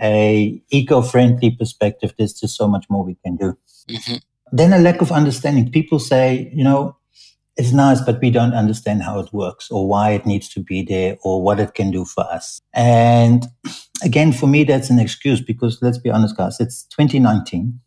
a 0.00 0.60
eco-friendly 0.70 1.52
perspective, 1.52 2.12
there's 2.18 2.34
just 2.34 2.56
so 2.56 2.66
much 2.66 2.86
more 2.90 3.04
we 3.04 3.16
can 3.24 3.36
do. 3.36 3.56
Mm-hmm. 3.88 4.16
Then 4.50 4.72
a 4.72 4.78
lack 4.78 5.00
of 5.00 5.12
understanding. 5.12 5.70
People 5.70 5.98
say, 5.98 6.50
you 6.52 6.64
know, 6.64 6.96
it's 7.56 7.72
nice, 7.72 8.00
but 8.00 8.20
we 8.20 8.30
don't 8.30 8.54
understand 8.54 9.02
how 9.02 9.18
it 9.20 9.32
works 9.32 9.70
or 9.70 9.86
why 9.86 10.10
it 10.10 10.26
needs 10.26 10.48
to 10.50 10.60
be 10.60 10.82
there 10.82 11.18
or 11.22 11.42
what 11.42 11.60
it 11.60 11.74
can 11.74 11.90
do 11.90 12.04
for 12.04 12.24
us. 12.24 12.60
And 12.72 13.46
again, 14.04 14.32
for 14.32 14.46
me, 14.46 14.64
that's 14.64 14.90
an 14.90 14.98
excuse 14.98 15.40
because 15.40 15.80
let's 15.82 15.98
be 15.98 16.10
honest, 16.10 16.36
guys, 16.36 16.58
it's 16.60 16.84
2019. 16.84 17.78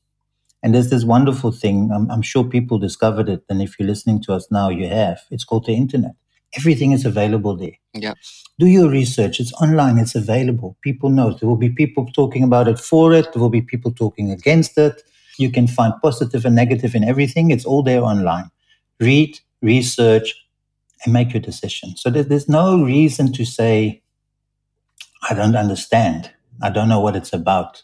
And 0.65 0.73
there's 0.73 0.89
this 0.89 1.03
wonderful 1.03 1.51
thing. 1.51 1.91
I'm, 1.93 2.09
I'm 2.09 2.23
sure 2.23 2.43
people 2.43 2.79
discovered 2.79 3.29
it. 3.29 3.43
And 3.49 3.61
if 3.61 3.77
you're 3.77 3.87
listening 3.87 4.19
to 4.23 4.33
us 4.33 4.47
now, 4.49 4.69
you 4.69 4.87
have. 4.87 5.21
It's 5.29 5.43
called 5.43 5.67
the 5.67 5.75
internet. 5.75 6.13
Everything 6.57 6.91
is 6.91 7.05
available 7.05 7.55
there. 7.55 7.77
Yeah. 7.93 8.15
Do 8.57 8.65
your 8.65 8.89
research. 8.89 9.39
It's 9.39 9.53
online. 9.61 9.99
It's 9.99 10.15
available. 10.15 10.75
People 10.81 11.11
know. 11.11 11.33
There 11.33 11.47
will 11.47 11.55
be 11.55 11.69
people 11.69 12.07
talking 12.15 12.41
about 12.41 12.67
it 12.67 12.79
for 12.79 13.13
it. 13.13 13.31
There 13.31 13.39
will 13.43 13.51
be 13.51 13.61
people 13.61 13.91
talking 13.91 14.31
against 14.31 14.75
it. 14.79 15.03
You 15.37 15.51
can 15.51 15.67
find 15.67 15.93
positive 16.01 16.45
and 16.45 16.55
negative 16.55 16.95
in 16.95 17.03
everything. 17.03 17.51
It's 17.51 17.65
all 17.65 17.83
there 17.83 18.01
online. 18.01 18.49
Read, 18.99 19.39
research, 19.61 20.33
and 21.03 21.13
make 21.13 21.31
your 21.31 21.41
decision. 21.41 21.95
So 21.95 22.09
there's 22.09 22.49
no 22.49 22.83
reason 22.83 23.31
to 23.33 23.45
say, 23.45 24.01
I 25.29 25.35
don't 25.35 25.55
understand. 25.55 26.31
I 26.63 26.71
don't 26.71 26.89
know 26.89 27.01
what 27.01 27.15
it's 27.15 27.33
about. 27.33 27.83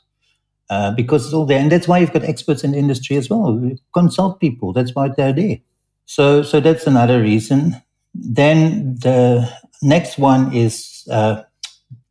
Uh, 0.71 0.89
because 0.89 1.25
it's 1.25 1.33
all 1.33 1.45
there. 1.45 1.59
And 1.59 1.69
that's 1.69 1.85
why 1.85 1.99
you've 1.99 2.13
got 2.13 2.23
experts 2.23 2.63
in 2.63 2.73
industry 2.73 3.17
as 3.17 3.29
well. 3.29 3.71
Consult 3.93 4.39
people. 4.39 4.71
That's 4.71 4.95
why 4.95 5.09
they're 5.09 5.33
there. 5.33 5.57
So, 6.05 6.43
so 6.43 6.61
that's 6.61 6.87
another 6.87 7.21
reason. 7.21 7.75
Then 8.15 8.95
the 8.95 9.51
next 9.81 10.17
one 10.17 10.55
is 10.55 11.05
uh, 11.11 11.43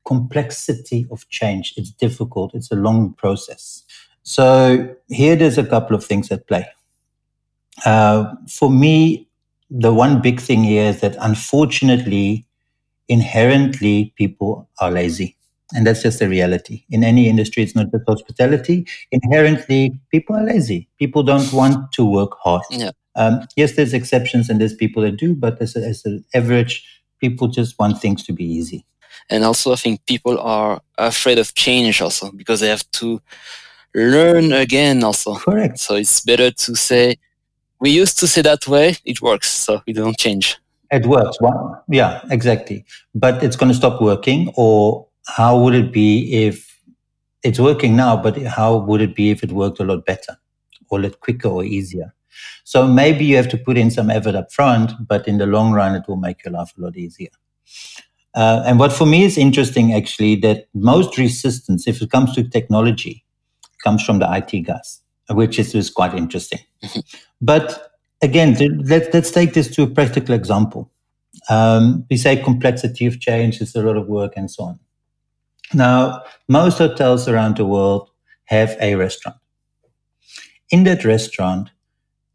complexity 0.06 1.06
of 1.10 1.26
change. 1.30 1.72
It's 1.78 1.90
difficult. 1.90 2.54
It's 2.54 2.70
a 2.70 2.76
long 2.76 3.14
process. 3.14 3.82
So 4.24 4.94
here 5.08 5.36
there's 5.36 5.56
a 5.56 5.64
couple 5.64 5.96
of 5.96 6.04
things 6.04 6.30
at 6.30 6.46
play. 6.46 6.66
Uh, 7.86 8.34
for 8.46 8.68
me, 8.68 9.26
the 9.70 9.94
one 9.94 10.20
big 10.20 10.38
thing 10.38 10.64
here 10.64 10.90
is 10.90 11.00
that 11.00 11.16
unfortunately, 11.18 12.44
inherently, 13.08 14.12
people 14.16 14.68
are 14.80 14.90
lazy. 14.90 15.38
And 15.74 15.86
that's 15.86 16.02
just 16.02 16.18
the 16.18 16.28
reality. 16.28 16.84
In 16.90 17.04
any 17.04 17.28
industry, 17.28 17.62
it's 17.62 17.74
not 17.74 17.90
just 17.90 18.04
hospitality. 18.06 18.86
Inherently, 19.12 19.98
people 20.10 20.36
are 20.36 20.44
lazy. 20.44 20.88
People 20.98 21.22
don't 21.22 21.52
want 21.52 21.92
to 21.92 22.04
work 22.04 22.32
hard. 22.42 22.62
Yeah. 22.70 22.90
Um, 23.16 23.46
yes, 23.56 23.76
there's 23.76 23.94
exceptions 23.94 24.48
and 24.48 24.60
there's 24.60 24.74
people 24.74 25.02
that 25.02 25.16
do, 25.16 25.34
but 25.34 25.60
as, 25.60 25.76
a, 25.76 25.80
as 25.80 26.04
an 26.04 26.24
average, 26.34 26.84
people 27.20 27.48
just 27.48 27.78
want 27.78 28.00
things 28.00 28.24
to 28.24 28.32
be 28.32 28.44
easy. 28.44 28.84
And 29.28 29.44
also, 29.44 29.72
I 29.72 29.76
think 29.76 30.04
people 30.06 30.38
are 30.38 30.80
afraid 30.98 31.38
of 31.38 31.54
change 31.54 32.00
also 32.00 32.32
because 32.32 32.60
they 32.60 32.68
have 32.68 32.90
to 32.92 33.20
learn 33.94 34.52
again 34.52 35.04
also. 35.04 35.34
Correct. 35.34 35.78
So 35.78 35.96
it's 35.96 36.20
better 36.20 36.50
to 36.50 36.74
say, 36.74 37.16
we 37.80 37.90
used 37.90 38.18
to 38.20 38.26
say 38.26 38.42
that 38.42 38.66
way, 38.66 38.96
it 39.04 39.20
works, 39.22 39.50
so 39.50 39.82
we 39.86 39.92
don't 39.92 40.18
change. 40.18 40.58
It 40.90 41.06
works. 41.06 41.40
Well, 41.40 41.84
yeah, 41.88 42.20
exactly. 42.30 42.84
But 43.14 43.42
it's 43.44 43.56
going 43.56 43.70
to 43.70 43.76
stop 43.76 44.00
working. 44.02 44.52
Or 44.56 45.06
how 45.26 45.58
would 45.58 45.74
it 45.74 45.92
be 45.92 46.46
if 46.46 46.70
it's 47.42 47.60
working 47.60 47.96
now, 47.96 48.16
but 48.16 48.40
how 48.42 48.76
would 48.76 49.00
it 49.00 49.14
be 49.14 49.30
if 49.30 49.42
it 49.42 49.52
worked 49.52 49.80
a 49.80 49.84
lot 49.84 50.04
better 50.04 50.36
or 50.88 50.98
a 50.98 51.02
lot 51.02 51.20
quicker 51.20 51.48
or 51.48 51.64
easier? 51.64 52.14
So 52.64 52.86
maybe 52.86 53.24
you 53.24 53.36
have 53.36 53.48
to 53.48 53.58
put 53.58 53.76
in 53.76 53.90
some 53.90 54.10
effort 54.10 54.34
up 54.34 54.52
front, 54.52 54.92
but 55.06 55.26
in 55.26 55.38
the 55.38 55.46
long 55.46 55.72
run, 55.72 55.94
it 55.94 56.04
will 56.08 56.16
make 56.16 56.44
your 56.44 56.52
life 56.52 56.72
a 56.78 56.80
lot 56.80 56.96
easier. 56.96 57.30
Uh, 58.34 58.62
and 58.64 58.78
what 58.78 58.92
for 58.92 59.06
me 59.06 59.24
is 59.24 59.36
interesting, 59.36 59.92
actually, 59.92 60.36
that 60.36 60.68
most 60.74 61.18
resistance, 61.18 61.88
if 61.88 62.00
it 62.00 62.10
comes 62.10 62.34
to 62.34 62.48
technology, 62.48 63.24
comes 63.82 64.04
from 64.04 64.18
the 64.20 64.28
IT 64.32 64.62
guys, 64.62 65.00
which 65.30 65.58
is, 65.58 65.74
is 65.74 65.90
quite 65.90 66.14
interesting. 66.14 66.60
but 67.40 67.92
again, 68.22 68.56
let's, 68.84 69.12
let's 69.12 69.30
take 69.30 69.54
this 69.54 69.74
to 69.74 69.82
a 69.82 69.86
practical 69.86 70.34
example. 70.34 70.90
Um, 71.48 72.04
we 72.10 72.16
say 72.16 72.36
complexity 72.36 73.06
of 73.06 73.20
change 73.20 73.60
is 73.60 73.74
a 73.74 73.82
lot 73.82 73.96
of 73.96 74.06
work 74.06 74.34
and 74.36 74.50
so 74.50 74.64
on. 74.64 74.80
Now, 75.72 76.22
most 76.48 76.78
hotels 76.78 77.28
around 77.28 77.56
the 77.56 77.64
world 77.64 78.10
have 78.46 78.76
a 78.80 78.96
restaurant. 78.96 79.38
In 80.70 80.84
that 80.84 81.04
restaurant, 81.04 81.70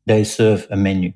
they 0.06 0.24
serve 0.24 0.68
a 0.70 0.78
menu. 0.78 1.14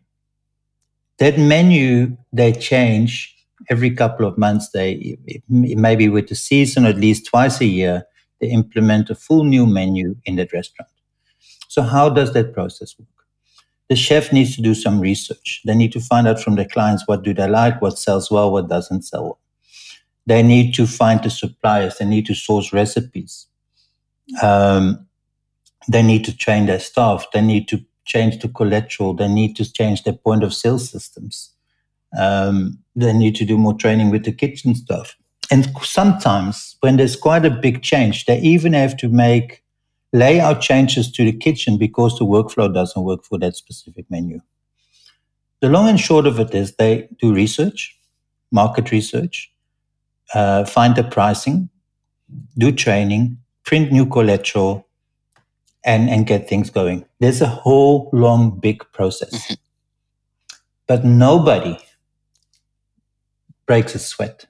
That 1.19 1.37
menu 1.37 2.17
they 2.31 2.53
change 2.53 3.35
every 3.69 3.91
couple 3.91 4.25
of 4.25 4.37
months. 4.37 4.69
They 4.69 5.17
maybe 5.49 6.09
with 6.09 6.29
the 6.29 6.35
season, 6.35 6.85
at 6.85 6.97
least 6.97 7.27
twice 7.27 7.61
a 7.61 7.65
year, 7.65 8.03
they 8.39 8.47
implement 8.47 9.09
a 9.09 9.15
full 9.15 9.43
new 9.43 9.65
menu 9.65 10.15
in 10.25 10.37
that 10.37 10.53
restaurant. 10.53 10.91
So 11.67 11.81
how 11.81 12.09
does 12.09 12.33
that 12.33 12.53
process 12.53 12.97
work? 12.97 13.07
The 13.89 13.95
chef 13.95 14.31
needs 14.31 14.55
to 14.55 14.61
do 14.61 14.75
some 14.75 14.99
research. 14.99 15.61
They 15.65 15.75
need 15.75 15.91
to 15.93 15.99
find 15.99 16.27
out 16.27 16.39
from 16.39 16.55
their 16.55 16.67
clients 16.67 17.07
what 17.07 17.23
do 17.23 17.33
they 17.33 17.49
like, 17.49 17.81
what 17.81 17.97
sells 17.97 18.31
well, 18.31 18.51
what 18.51 18.69
doesn't 18.69 19.03
sell 19.03 19.23
well. 19.23 19.39
They 20.29 20.43
need 20.43 20.75
to 20.75 20.85
find 20.85 21.23
the 21.23 21.31
suppliers. 21.31 21.97
They 21.97 22.05
need 22.05 22.27
to 22.27 22.35
source 22.35 22.71
recipes. 22.71 23.47
Um, 24.43 25.07
they 25.87 26.03
need 26.03 26.23
to 26.25 26.37
train 26.37 26.67
their 26.67 26.79
staff. 26.79 27.25
They 27.33 27.41
need 27.41 27.67
to 27.69 27.83
change 28.05 28.37
the 28.37 28.47
collateral. 28.47 29.15
They 29.15 29.27
need 29.27 29.55
to 29.55 29.73
change 29.73 30.03
their 30.03 30.13
point 30.13 30.43
of 30.43 30.53
sale 30.53 30.77
systems. 30.77 31.51
Um, 32.15 32.77
they 32.95 33.11
need 33.11 33.35
to 33.37 33.45
do 33.45 33.57
more 33.57 33.73
training 33.73 34.11
with 34.11 34.23
the 34.23 34.31
kitchen 34.31 34.75
staff. 34.75 35.17
And 35.49 35.67
sometimes, 35.81 36.75
when 36.81 36.97
there's 36.97 37.15
quite 37.15 37.43
a 37.43 37.49
big 37.49 37.81
change, 37.81 38.25
they 38.25 38.39
even 38.41 38.73
have 38.73 38.97
to 38.97 39.09
make 39.09 39.63
layout 40.13 40.61
changes 40.61 41.11
to 41.13 41.25
the 41.25 41.33
kitchen 41.33 41.79
because 41.79 42.19
the 42.19 42.25
workflow 42.25 42.71
doesn't 42.71 43.03
work 43.03 43.23
for 43.23 43.39
that 43.39 43.55
specific 43.55 44.05
menu. 44.11 44.41
The 45.61 45.69
long 45.69 45.89
and 45.89 45.99
short 45.99 46.27
of 46.27 46.39
it 46.39 46.53
is 46.53 46.75
they 46.75 47.09
do 47.19 47.33
research, 47.33 47.97
market 48.51 48.91
research, 48.91 49.51
uh, 50.33 50.65
find 50.65 50.95
the 50.95 51.03
pricing, 51.03 51.69
do 52.57 52.71
training, 52.71 53.37
print 53.63 53.91
new 53.91 54.05
collateral, 54.05 54.87
and, 55.85 56.09
and 56.09 56.27
get 56.27 56.47
things 56.49 56.69
going. 56.69 57.05
There's 57.19 57.41
a 57.41 57.47
whole 57.47 58.09
long, 58.11 58.59
big 58.59 58.83
process. 58.91 59.33
Mm-hmm. 59.33 59.53
But 60.87 61.05
nobody 61.05 61.77
breaks 63.65 63.95
a 63.95 63.99
sweat. 63.99 64.45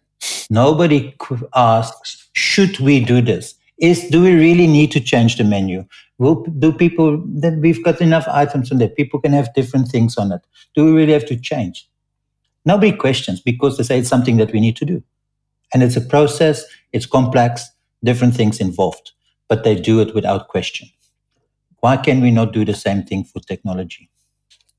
Nobody 0.49 1.15
asks, 1.53 2.29
should 2.33 2.79
we 2.79 3.03
do 3.03 3.21
this? 3.21 3.55
Is 3.77 4.09
do 4.09 4.21
we 4.21 4.33
really 4.33 4.67
need 4.67 4.91
to 4.91 4.99
change 4.99 5.37
the 5.37 5.43
menu? 5.43 5.85
Will 6.17 6.43
do 6.43 6.73
people 6.73 7.21
that 7.41 7.57
we've 7.59 7.83
got 7.83 8.01
enough 8.01 8.27
items 8.27 8.71
on 8.71 8.77
there? 8.77 8.89
People 8.89 9.21
can 9.21 9.31
have 9.31 9.53
different 9.53 9.87
things 9.87 10.17
on 10.17 10.31
it. 10.33 10.41
Do 10.75 10.85
we 10.85 10.91
really 10.91 11.13
have 11.13 11.25
to 11.27 11.39
change? 11.39 11.87
Nobody 12.65 12.91
questions 12.91 13.39
because 13.39 13.77
they 13.77 13.83
say 13.83 13.99
it's 13.99 14.09
something 14.09 14.37
that 14.37 14.51
we 14.51 14.59
need 14.59 14.75
to 14.77 14.85
do. 14.85 15.01
And 15.73 15.83
it's 15.83 15.95
a 15.95 16.01
process, 16.01 16.65
it's 16.91 17.05
complex, 17.05 17.69
different 18.03 18.35
things 18.35 18.59
involved, 18.59 19.11
but 19.47 19.63
they 19.63 19.75
do 19.75 19.99
it 20.01 20.15
without 20.15 20.47
question. 20.47 20.89
Why 21.81 21.97
can 21.97 22.21
we 22.21 22.31
not 22.31 22.53
do 22.53 22.65
the 22.65 22.73
same 22.73 23.03
thing 23.03 23.23
for 23.23 23.39
technology? 23.39 24.09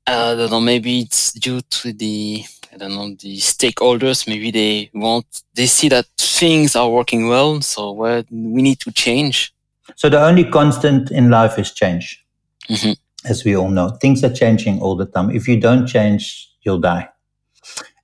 Uh, 0.07 0.33
I 0.33 0.35
don't 0.35 0.51
know. 0.51 0.61
Maybe 0.61 1.01
it's 1.01 1.31
due 1.33 1.61
to 1.61 1.93
the 1.93 2.43
I 2.73 2.77
don't 2.77 2.95
know 2.95 3.09
the 3.09 3.37
stakeholders. 3.37 4.27
Maybe 4.27 4.51
they 4.51 4.89
want 4.93 5.25
they 5.53 5.67
see 5.67 5.89
that 5.89 6.05
things 6.17 6.75
are 6.75 6.89
working 6.89 7.27
well, 7.27 7.61
so 7.61 7.91
we 7.91 8.61
need 8.61 8.79
to 8.79 8.91
change. 8.91 9.53
So 9.95 10.09
the 10.09 10.21
only 10.21 10.43
constant 10.45 11.11
in 11.11 11.29
life 11.29 11.59
is 11.59 11.71
change, 11.71 12.25
mm-hmm. 12.69 12.93
as 13.29 13.43
we 13.43 13.55
all 13.55 13.69
know. 13.69 13.89
Things 13.89 14.23
are 14.23 14.33
changing 14.33 14.79
all 14.81 14.95
the 14.95 15.05
time. 15.05 15.29
If 15.29 15.47
you 15.47 15.59
don't 15.59 15.85
change, 15.85 16.49
you'll 16.61 16.79
die. 16.79 17.09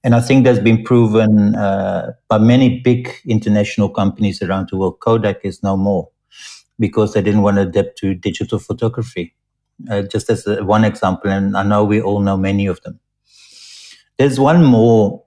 And 0.03 0.15
I 0.15 0.21
think 0.21 0.45
that's 0.45 0.59
been 0.59 0.83
proven 0.83 1.55
uh, 1.55 2.13
by 2.29 2.37
many 2.37 2.79
big 2.79 3.09
international 3.25 3.89
companies 3.89 4.41
around 4.41 4.69
the 4.69 4.77
world. 4.77 4.99
Kodak 4.99 5.41
is 5.43 5.63
no 5.63 5.75
more 5.75 6.09
because 6.79 7.13
they 7.13 7.21
didn't 7.21 7.41
want 7.41 7.57
to 7.57 7.63
adapt 7.63 7.97
to 7.99 8.13
digital 8.13 8.59
photography. 8.59 9.33
Uh, 9.89 10.01
just 10.03 10.29
as 10.29 10.47
a, 10.47 10.63
one 10.63 10.83
example, 10.83 11.29
and 11.29 11.55
I 11.55 11.63
know 11.63 11.83
we 11.83 12.01
all 12.01 12.19
know 12.19 12.37
many 12.37 12.65
of 12.65 12.81
them. 12.81 12.99
There's 14.17 14.39
one 14.39 14.63
more 14.63 15.23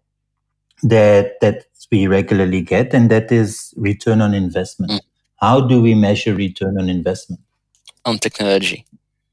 that 0.83 1.41
that 1.41 1.67
we 1.93 2.09
regularly 2.09 2.61
get, 2.61 2.93
and 2.93 3.11
that 3.11 3.31
is 3.31 3.73
return 3.77 4.21
on 4.21 4.35
investment. 4.35 4.93
Mm. 4.93 5.01
How 5.37 5.61
do 5.61 5.81
we 5.81 5.95
measure 5.95 6.35
return 6.35 6.81
on 6.81 6.89
investment? 6.89 7.41
On 8.05 8.19
technology. 8.19 8.85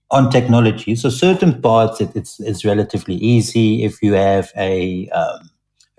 On 0.10 0.30
technology. 0.30 0.96
So 0.96 1.10
certain 1.10 1.62
parts, 1.62 2.00
it, 2.00 2.16
it's 2.16 2.40
it's 2.40 2.64
relatively 2.64 3.16
easy 3.16 3.84
if 3.84 4.02
you 4.02 4.14
have 4.14 4.52
a, 4.56 5.10
um, 5.10 5.50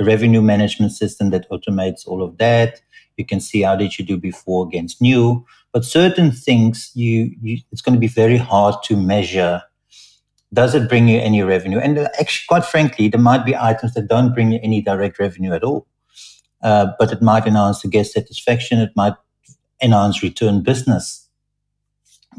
revenue 0.01 0.41
management 0.41 0.93
system 0.93 1.31
that 1.31 1.49
automates 1.51 2.07
all 2.07 2.23
of 2.23 2.39
that. 2.39 2.81
You 3.17 3.25
can 3.25 3.41
see 3.41 3.63
how 3.63 3.77
did 3.77 3.99
you 3.99 4.05
do 4.05 4.17
before 4.17 4.67
against 4.67 5.03
new. 5.03 5.45
But 5.73 5.85
certain 5.85 6.31
things, 6.31 6.91
you, 6.95 7.35
you 7.43 7.59
it's 7.73 7.83
going 7.83 7.95
to 7.95 8.01
be 8.01 8.07
very 8.07 8.37
hard 8.37 8.77
to 8.85 8.97
measure. 8.97 9.63
Does 10.53 10.75
it 10.75 10.89
bring 10.89 11.09
you 11.09 11.19
any 11.19 11.43
revenue? 11.43 11.79
And 11.79 11.99
uh, 11.99 12.09
actually, 12.19 12.47
quite 12.49 12.65
frankly, 12.65 13.09
there 13.09 13.21
might 13.21 13.45
be 13.45 13.57
items 13.57 13.93
that 13.95 14.09
don't 14.09 14.33
bring 14.33 14.53
you 14.53 14.61
any 14.63 14.81
direct 14.81 15.19
revenue 15.19 15.53
at 15.53 15.65
all. 15.65 15.87
Uh, 16.63 16.87
but 16.99 17.13
it 17.13 17.21
might 17.21 17.47
enhance 17.47 17.83
the 17.83 17.89
guest 17.89 18.13
satisfaction. 18.13 18.79
It 18.79 18.93
might 18.97 19.15
enhance 19.83 20.23
return 20.23 20.63
business. 20.63 21.28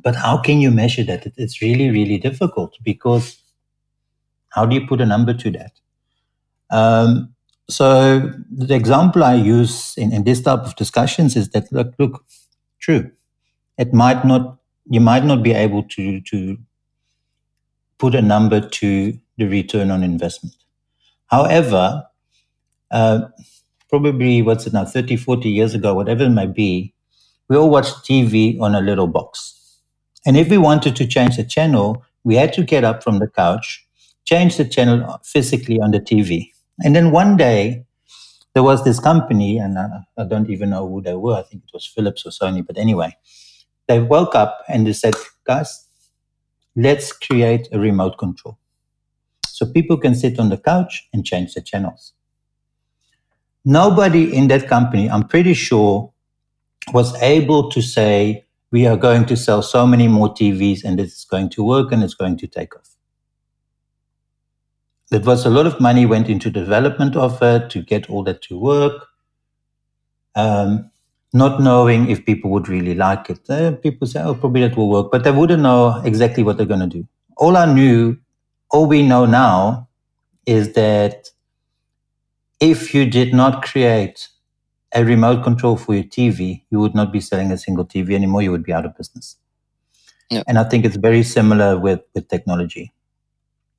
But 0.04 0.16
how 0.16 0.38
can 0.40 0.60
you 0.60 0.72
measure 0.72 1.04
that? 1.06 1.28
It's 1.38 1.62
really, 1.62 1.90
really 1.90 2.18
difficult 2.18 2.78
because 2.84 3.38
How 4.50 4.66
do 4.66 4.76
you 4.76 4.86
put 4.88 5.02
a 5.02 5.06
number 5.06 5.34
to 5.34 5.52
that? 5.52 5.72
Um, 6.72 7.36
so 7.70 8.32
the 8.52 8.76
example 8.76 9.24
I 9.24 9.36
use 9.36 9.96
in, 9.98 10.12
in 10.14 10.24
this 10.24 10.42
type 10.42 10.62
of 10.62 10.76
discussions 10.76 11.36
is 11.36 11.50
that 11.50 11.72
look, 11.72 11.94
look, 12.00 12.26
true. 12.80 13.12
It 13.78 13.94
might 13.94 14.26
not 14.26 14.58
you 14.90 15.02
might 15.02 15.26
not 15.26 15.44
be 15.44 15.54
able 15.54 15.84
to 15.84 16.22
to 16.22 16.58
put 17.98 18.16
a 18.16 18.22
number 18.22 18.62
to 18.62 19.18
the 19.38 19.46
return 19.46 19.92
on 19.92 20.04
investment. 20.04 20.56
However, 21.28 22.06
uh, 22.92 23.22
probably 23.90 24.42
what's 24.42 24.68
it 24.68 24.74
now, 24.74 24.86
30, 24.86 25.18
40 25.18 25.50
years 25.50 25.74
ago, 25.76 25.94
whatever 25.96 26.26
it 26.26 26.32
might 26.32 26.56
be, 26.56 26.94
we 27.50 27.58
all 27.58 27.70
watched 27.70 28.06
TV 28.06 28.60
on 28.62 28.76
a 28.76 28.82
little 28.82 29.08
box. 29.08 29.59
And 30.26 30.38
if 30.38 30.50
we 30.50 30.58
wanted 30.58 30.96
to 30.98 31.08
change 31.08 31.38
the 31.38 31.44
channel, 31.44 32.04
we 32.24 32.36
had 32.36 32.54
to 32.54 32.64
get 32.64 32.84
up 32.84 33.04
from 33.04 33.20
the 33.20 33.28
couch, 33.28 33.86
change 34.26 34.58
the 34.58 34.66
channel 34.66 35.20
physically 35.24 35.80
on 35.80 35.92
the 35.92 36.00
TV. 36.00 36.52
And 36.84 36.96
then 36.96 37.12
one 37.12 37.38
day, 37.38 37.86
there 38.54 38.64
was 38.64 38.84
this 38.84 39.00
company, 39.00 39.58
and 39.58 39.78
I, 39.78 40.02
I 40.18 40.24
don't 40.24 40.50
even 40.50 40.72
know 40.72 40.88
who 40.88 41.02
they 41.02 41.16
were. 41.16 41.36
I 41.36 41.44
think 41.44 41.64
it 41.66 41.72
was 41.74 41.86
Philips 41.86 42.26
or 42.26 42.32
Sony. 42.32 42.66
But 42.66 42.78
anyway, 42.78 43.16
they 43.88 44.00
woke 44.00 44.36
up 44.36 44.64
and 44.68 44.86
they 44.86 44.94
said, 44.94 45.16
guys, 45.46 45.88
let's 46.76 47.12
create 47.12 47.68
a 47.72 47.80
remote 47.80 48.18
control. 48.18 48.58
So 49.48 49.66
people 49.66 49.98
can 49.98 50.16
sit 50.16 50.40
on 50.40 50.50
the 50.50 50.58
couch 50.58 51.08
and 51.14 51.26
change 51.26 51.54
the 51.54 51.62
channels. 51.62 52.14
Nobody 53.66 54.36
in 54.36 54.48
that 54.48 54.68
company, 54.68 55.10
I'm 55.10 55.28
pretty 55.28 55.54
sure, 55.54 56.12
was 56.94 57.16
able 57.22 57.70
to 57.72 57.82
say, 57.82 58.46
we 58.72 58.86
are 58.86 58.98
going 58.98 59.26
to 59.26 59.36
sell 59.36 59.62
so 59.62 59.88
many 59.88 60.08
more 60.08 60.34
TVs 60.34 60.84
and 60.84 61.00
it's 61.00 61.26
going 61.26 61.50
to 61.50 61.64
work 61.64 61.92
and 61.92 62.04
it's 62.04 62.14
going 62.14 62.38
to 62.38 62.48
take 62.48 62.76
off. 62.76 62.96
That 65.12 65.26
was 65.26 65.46
a 65.46 65.50
lot 65.50 65.66
of 65.66 65.80
money 65.80 66.06
went 66.06 66.30
into 66.30 66.52
development 66.52 67.16
of 67.16 67.42
it 67.42 67.72
to 67.72 67.82
get 67.82 68.10
all 68.10 68.24
that 68.26 68.44
to 68.44 68.60
work. 68.60 69.08
Um, 70.36 70.92
not 71.34 71.62
knowing 71.62 72.10
if 72.10 72.26
people 72.26 72.52
would 72.52 72.68
really 72.68 72.96
like 72.96 73.30
it. 73.30 73.50
Uh, 73.50 73.72
people 73.72 74.08
say, 74.08 74.22
oh, 74.22 74.36
probably 74.36 74.62
that 74.62 74.78
will 74.78 74.90
work, 74.90 75.12
but 75.12 75.24
they 75.24 75.32
wouldn't 75.32 75.62
know 75.64 76.02
exactly 76.04 76.44
what 76.44 76.58
they're 76.58 76.66
going 76.66 76.80
to 76.80 76.88
do. 76.88 77.08
All 77.38 77.58
I 77.58 77.72
knew, 77.72 78.18
all 78.72 78.86
we 78.86 79.06
know 79.06 79.26
now 79.26 79.88
is 80.46 80.74
that 80.74 81.30
if 82.60 82.94
you 82.94 83.06
did 83.06 83.34
not 83.34 83.64
create 83.64 84.28
a 84.94 85.06
remote 85.06 85.44
control 85.44 85.78
for 85.78 85.94
your 85.94 86.04
TV, 86.04 86.64
you 86.70 86.80
would 86.80 86.96
not 86.96 87.12
be 87.12 87.20
selling 87.20 87.52
a 87.52 87.58
single 87.58 87.86
TV 87.86 88.14
anymore. 88.14 88.42
You 88.42 88.52
would 88.52 88.64
be 88.64 88.74
out 88.74 88.86
of 88.86 88.98
business. 88.98 89.36
Yeah. 90.30 90.44
And 90.48 90.58
I 90.58 90.64
think 90.64 90.86
it's 90.86 90.96
very 90.96 91.24
similar 91.24 91.78
with, 91.78 92.02
with 92.14 92.28
technology. 92.28 92.94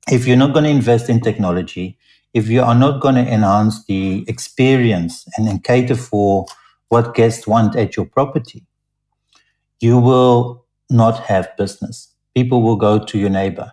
If 0.09 0.25
you're 0.25 0.37
not 0.37 0.53
going 0.53 0.65
to 0.65 0.69
invest 0.69 1.09
in 1.09 1.21
technology, 1.21 1.97
if 2.33 2.49
you 2.49 2.61
are 2.61 2.75
not 2.75 3.01
going 3.01 3.15
to 3.15 3.21
enhance 3.21 3.85
the 3.85 4.25
experience 4.27 5.25
and, 5.37 5.47
and 5.47 5.63
cater 5.63 5.95
for 5.95 6.45
what 6.89 7.13
guests 7.13 7.47
want 7.47 7.75
at 7.75 7.95
your 7.95 8.05
property, 8.05 8.65
you 9.79 9.99
will 9.99 10.65
not 10.89 11.19
have 11.25 11.55
business. 11.57 12.13
People 12.35 12.61
will 12.61 12.75
go 12.77 12.99
to 12.99 13.17
your 13.17 13.29
neighbor. 13.29 13.71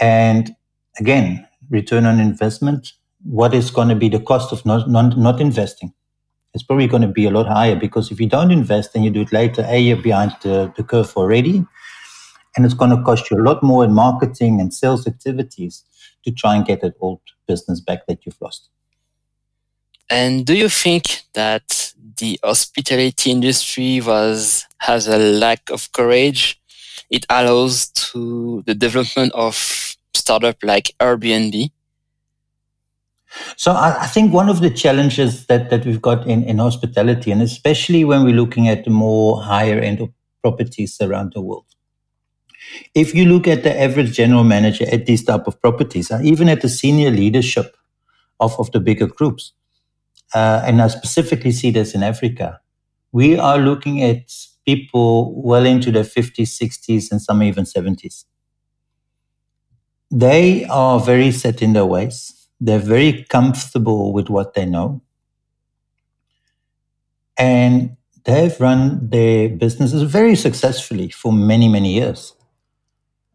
And 0.00 0.54
again, 0.98 1.46
return 1.70 2.06
on 2.06 2.20
investment, 2.20 2.92
what 3.22 3.54
is 3.54 3.70
going 3.70 3.88
to 3.88 3.94
be 3.94 4.08
the 4.08 4.20
cost 4.20 4.52
of 4.52 4.64
not, 4.66 4.88
not, 4.88 5.16
not 5.18 5.40
investing? 5.40 5.92
It's 6.54 6.62
probably 6.62 6.86
going 6.86 7.02
to 7.02 7.08
be 7.08 7.26
a 7.26 7.30
lot 7.30 7.46
higher 7.46 7.76
because 7.76 8.10
if 8.10 8.20
you 8.20 8.28
don't 8.28 8.52
invest 8.52 8.94
and 8.94 9.04
you 9.04 9.10
do 9.10 9.22
it 9.22 9.32
later, 9.32 9.64
A, 9.68 9.78
you're 9.78 9.96
behind 9.96 10.36
the, 10.42 10.72
the 10.76 10.84
curve 10.84 11.12
already. 11.16 11.66
And 12.56 12.64
it's 12.64 12.74
going 12.74 12.96
to 12.96 13.02
cost 13.02 13.30
you 13.30 13.36
a 13.36 13.42
lot 13.42 13.62
more 13.62 13.84
in 13.84 13.92
marketing 13.92 14.60
and 14.60 14.72
sales 14.72 15.06
activities 15.08 15.82
to 16.24 16.30
try 16.30 16.54
and 16.54 16.64
get 16.64 16.80
that 16.82 16.94
old 17.00 17.20
business 17.48 17.80
back 17.80 18.06
that 18.06 18.24
you've 18.24 18.40
lost. 18.40 18.68
And 20.10 20.46
do 20.46 20.54
you 20.54 20.68
think 20.68 21.22
that 21.32 21.92
the 22.18 22.38
hospitality 22.44 23.30
industry 23.30 24.00
was 24.00 24.66
has 24.78 25.08
a 25.08 25.18
lack 25.18 25.70
of 25.70 25.90
courage? 25.92 26.60
It 27.10 27.26
allows 27.28 27.88
to 27.88 28.62
the 28.66 28.74
development 28.74 29.32
of 29.34 29.96
startup 30.12 30.56
like 30.62 30.94
Airbnb. 31.00 31.70
So 33.56 33.72
I, 33.72 34.02
I, 34.02 34.06
think 34.06 34.32
one 34.32 34.48
of 34.48 34.60
the 34.60 34.70
challenges 34.70 35.46
that, 35.46 35.70
that 35.70 35.84
we've 35.84 36.00
got 36.00 36.26
in, 36.26 36.44
in 36.44 36.58
hospitality, 36.58 37.30
and 37.30 37.42
especially 37.42 38.04
when 38.04 38.24
we're 38.24 38.34
looking 38.34 38.68
at 38.68 38.84
the 38.84 38.90
more 38.90 39.42
higher 39.42 39.78
end 39.78 40.00
of 40.00 40.10
properties 40.42 40.98
around 41.00 41.32
the 41.34 41.40
world, 41.40 41.66
if 42.94 43.14
you 43.14 43.24
look 43.26 43.46
at 43.48 43.62
the 43.62 43.80
average 43.80 44.16
general 44.16 44.44
manager 44.44 44.86
at 44.90 45.06
these 45.06 45.24
type 45.24 45.46
of 45.46 45.60
properties, 45.60 46.10
uh, 46.10 46.20
even 46.22 46.48
at 46.48 46.60
the 46.60 46.68
senior 46.68 47.10
leadership 47.10 47.76
of, 48.40 48.58
of 48.58 48.70
the 48.72 48.80
bigger 48.80 49.06
groups, 49.06 49.52
uh, 50.34 50.62
and 50.64 50.80
I 50.80 50.88
specifically 50.88 51.52
see 51.52 51.70
this 51.70 51.94
in 51.94 52.02
Africa, 52.02 52.60
we 53.12 53.38
are 53.38 53.58
looking 53.58 54.02
at 54.02 54.32
people 54.66 55.40
well 55.40 55.64
into 55.64 55.92
their 55.92 56.04
50s, 56.04 56.60
60s, 56.60 57.10
and 57.10 57.20
some 57.20 57.42
even 57.42 57.64
70s. 57.64 58.24
They 60.10 60.64
are 60.66 61.00
very 61.00 61.30
set 61.30 61.62
in 61.62 61.72
their 61.72 61.86
ways. 61.86 62.43
They're 62.64 62.78
very 62.78 63.24
comfortable 63.28 64.14
with 64.14 64.30
what 64.30 64.54
they 64.54 64.64
know. 64.64 65.02
And 67.36 67.98
they've 68.24 68.58
run 68.58 69.10
their 69.10 69.50
businesses 69.50 70.02
very 70.02 70.34
successfully 70.34 71.10
for 71.10 71.30
many, 71.30 71.68
many 71.68 71.92
years. 71.92 72.32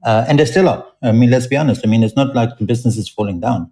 Uh, 0.03 0.25
and 0.27 0.39
they 0.39 0.45
still 0.45 0.67
are. 0.67 0.83
I 1.03 1.11
mean, 1.11 1.29
let's 1.29 1.45
be 1.45 1.57
honest. 1.57 1.85
I 1.85 1.89
mean, 1.89 2.01
it's 2.01 2.15
not 2.15 2.33
like 2.33 2.57
the 2.57 2.65
business 2.65 2.97
is 2.97 3.07
falling 3.07 3.39
down. 3.39 3.71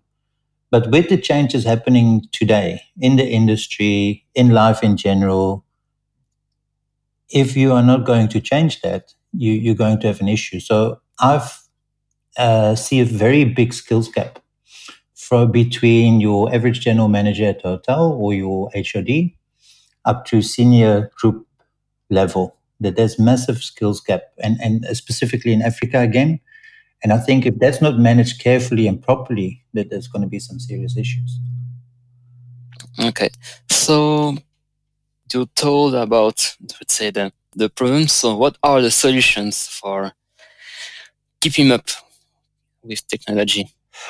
But 0.70 0.91
with 0.91 1.10
the 1.10 1.17
changes 1.17 1.63
happening 1.63 2.26
today 2.32 2.84
in 3.00 3.15
the 3.15 3.28
industry, 3.28 4.26
in 4.36 4.50
life 4.50 4.84
in 4.84 4.96
general, 4.96 5.65
if 7.32 7.58
you 7.58 7.74
are 7.74 7.82
not 7.82 8.06
going 8.06 8.28
to 8.28 8.39
change 8.39 8.82
that, 8.82 9.15
you, 9.34 9.54
you're 9.54 9.74
going 9.74 10.00
to 10.02 10.08
have 10.08 10.22
an 10.22 10.28
issue. 10.28 10.60
So 10.60 11.02
I've 11.20 11.63
uh, 12.38 12.76
see 12.76 13.00
a 13.00 13.06
very 13.06 13.43
big 13.43 13.74
skills 13.74 14.08
gap 14.10 14.38
for 15.28 15.46
between 15.46 16.22
your 16.22 16.54
average 16.54 16.80
general 16.80 17.10
manager 17.10 17.46
at 17.46 17.66
a 17.66 17.70
hotel 17.70 18.13
or 18.13 18.34
your 18.34 18.70
HOD 18.74 19.32
up 20.06 20.26
to 20.26 20.42
senior 20.42 21.12
group 21.20 21.46
level. 22.10 22.56
That 22.80 22.96
there's 22.96 23.18
massive 23.18 23.58
skills 23.63 24.00
gap, 24.00 24.22
and 24.38 24.58
and 24.62 24.86
specifically 24.96 25.52
in 25.52 25.63
Africa 25.63 26.00
again, 26.00 26.40
and 27.04 27.12
I 27.12 27.18
think 27.18 27.46
if 27.46 27.58
that's 27.58 27.82
not 27.82 27.98
managed 27.98 28.40
carefully 28.40 28.88
and 28.88 29.02
properly, 29.02 29.63
that 29.74 29.90
there's 29.90 30.08
going 30.08 30.22
to 30.22 30.28
be 30.28 30.40
some 30.40 30.60
serious 30.60 30.96
issues. 30.96 31.40
Okay, 33.00 33.30
so 33.70 34.38
you 35.34 35.48
told 35.56 35.96
about 35.96 36.56
let's 36.80 36.94
say 36.94 37.10
the 37.10 37.34
the 37.56 37.70
problems. 37.70 38.13
So 38.13 38.38
what 38.38 38.58
are 38.62 38.82
the 38.82 38.92
solutions 38.92 39.68
for 39.68 40.13
keeping 41.42 41.72
up 41.72 41.88
with 42.84 43.08
technology? 43.08 43.68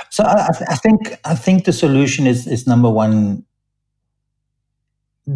So 0.09 0.23
I, 0.23 0.49
I 0.69 0.75
think 0.75 1.19
I 1.25 1.35
think 1.35 1.65
the 1.65 1.73
solution 1.73 2.27
is 2.27 2.47
is 2.47 2.67
number 2.67 2.89
one. 2.89 3.43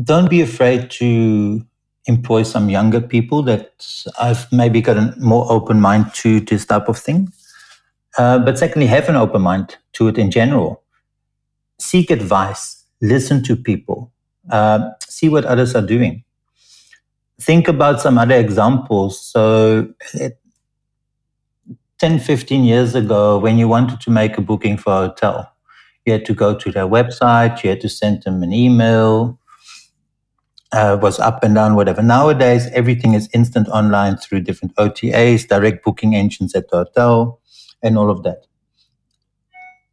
Don't 0.03 0.29
be 0.29 0.41
afraid 0.41 0.89
to 0.91 1.65
employ 2.05 2.43
some 2.43 2.69
younger 2.69 3.01
people 3.01 3.43
that 3.43 3.85
I've 4.19 4.51
maybe 4.51 4.81
got 4.81 4.97
a 4.97 5.13
more 5.17 5.51
open 5.51 5.79
mind 5.79 6.13
to 6.15 6.39
this 6.39 6.65
type 6.65 6.87
of 6.87 6.97
thing. 6.97 7.31
Uh, 8.17 8.39
but 8.39 8.57
secondly, 8.57 8.87
have 8.87 9.09
an 9.09 9.15
open 9.15 9.41
mind 9.41 9.77
to 9.93 10.07
it 10.07 10.17
in 10.17 10.31
general. 10.31 10.83
Seek 11.79 12.11
advice, 12.11 12.83
listen 13.01 13.43
to 13.43 13.55
people, 13.55 14.11
uh, 14.49 14.89
see 15.07 15.29
what 15.29 15.45
others 15.45 15.75
are 15.75 15.85
doing. 15.85 16.23
Think 17.39 17.67
about 17.67 18.01
some 18.01 18.17
other 18.17 18.35
examples. 18.35 19.19
So, 19.19 19.93
it, 20.13 20.39
10, 22.01 22.17
15 22.17 22.63
years 22.63 22.95
ago, 22.95 23.37
when 23.37 23.59
you 23.59 23.67
wanted 23.67 24.01
to 24.01 24.09
make 24.09 24.35
a 24.35 24.41
booking 24.41 24.75
for 24.75 24.91
a 24.91 25.07
hotel, 25.07 25.53
you 26.03 26.11
had 26.11 26.25
to 26.25 26.33
go 26.33 26.57
to 26.57 26.71
their 26.71 26.87
website, 26.87 27.63
you 27.63 27.69
had 27.69 27.79
to 27.79 27.87
send 27.87 28.23
them 28.23 28.41
an 28.41 28.51
email, 28.51 29.37
uh, 30.71 30.97
was 30.99 31.19
up 31.19 31.43
and 31.43 31.53
down, 31.53 31.75
whatever. 31.75 32.01
Nowadays, 32.01 32.65
everything 32.73 33.13
is 33.13 33.29
instant 33.35 33.67
online 33.67 34.17
through 34.17 34.39
different 34.39 34.75
OTAs, 34.77 35.47
direct 35.47 35.83
booking 35.83 36.15
engines 36.15 36.55
at 36.55 36.71
the 36.71 36.77
hotel 36.77 37.39
and 37.83 37.99
all 37.99 38.09
of 38.09 38.23
that. 38.23 38.47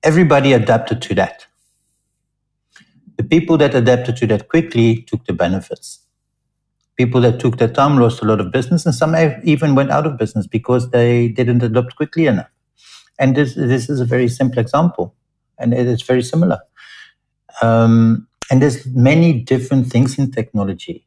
Everybody 0.03 0.55
adapted 0.55 1.03
to 1.03 1.15
that. 1.17 1.47
The 3.19 3.25
people 3.25 3.59
that 3.59 3.75
adapted 3.75 4.17
to 4.17 4.27
that 4.29 4.49
quickly 4.49 5.03
took 5.03 5.27
the 5.27 5.35
benefits. 5.35 6.08
People 6.99 7.23
that 7.23 7.41
took 7.41 7.59
their 7.59 7.73
time 7.73 7.97
lost 7.99 8.21
a 8.23 8.27
lot 8.27 8.41
of 8.41 8.53
business, 8.53 8.85
and 8.85 8.95
some 8.95 9.17
even 9.45 9.75
went 9.75 9.91
out 9.91 10.07
of 10.07 10.19
business 10.19 10.47
because 10.47 10.91
they 10.91 11.29
didn't 11.29 11.63
adapt 11.63 11.97
quickly 11.97 12.27
enough. 12.27 12.51
And 13.19 13.37
this, 13.37 13.55
this 13.55 13.89
is 13.89 14.01
a 14.01 14.05
very 14.05 14.29
simple 14.29 14.59
example, 14.59 15.15
and 15.59 15.73
it 15.73 15.87
is 15.87 16.03
very 16.03 16.23
similar. 16.23 16.59
Um, 17.63 18.29
and 18.51 18.63
there's 18.63 18.87
many 18.87 19.33
different 19.41 19.87
things 19.89 20.19
in 20.19 20.31
technology. 20.31 21.07